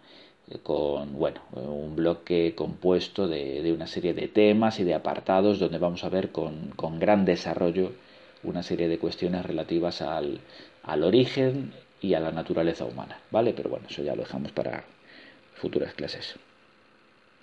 con 0.64 1.14
bueno, 1.14 1.42
un 1.54 1.96
bloque 1.96 2.56
compuesto 2.56 3.28
de, 3.28 3.72
una 3.74 3.88
serie 3.88 4.14
de 4.14 4.28
temas 4.28 4.80
y 4.80 4.84
de 4.84 4.96
apartados 4.96 5.60
donde 5.60 5.78
vamos 5.78 6.04
a 6.04 6.10
ver 6.10 6.32
con, 6.32 6.72
con 6.76 7.00
gran 7.00 7.26
desarrollo 7.26 7.92
una 8.44 8.64
serie 8.64 8.88
de 8.88 8.98
cuestiones 8.98 9.46
relativas 9.46 10.02
al, 10.02 10.40
al 10.84 11.04
origen 11.04 11.74
y 12.02 12.14
a 12.14 12.20
la 12.20 12.32
naturaleza 12.32 12.86
humana, 12.86 13.20
¿vale? 13.32 13.54
Pero 13.54 13.70
bueno, 13.70 13.88
eso 13.90 14.02
ya 14.02 14.16
lo 14.16 14.24
dejamos 14.24 14.52
para 14.52 14.86
futuras 15.56 15.94
clases. 15.94 16.36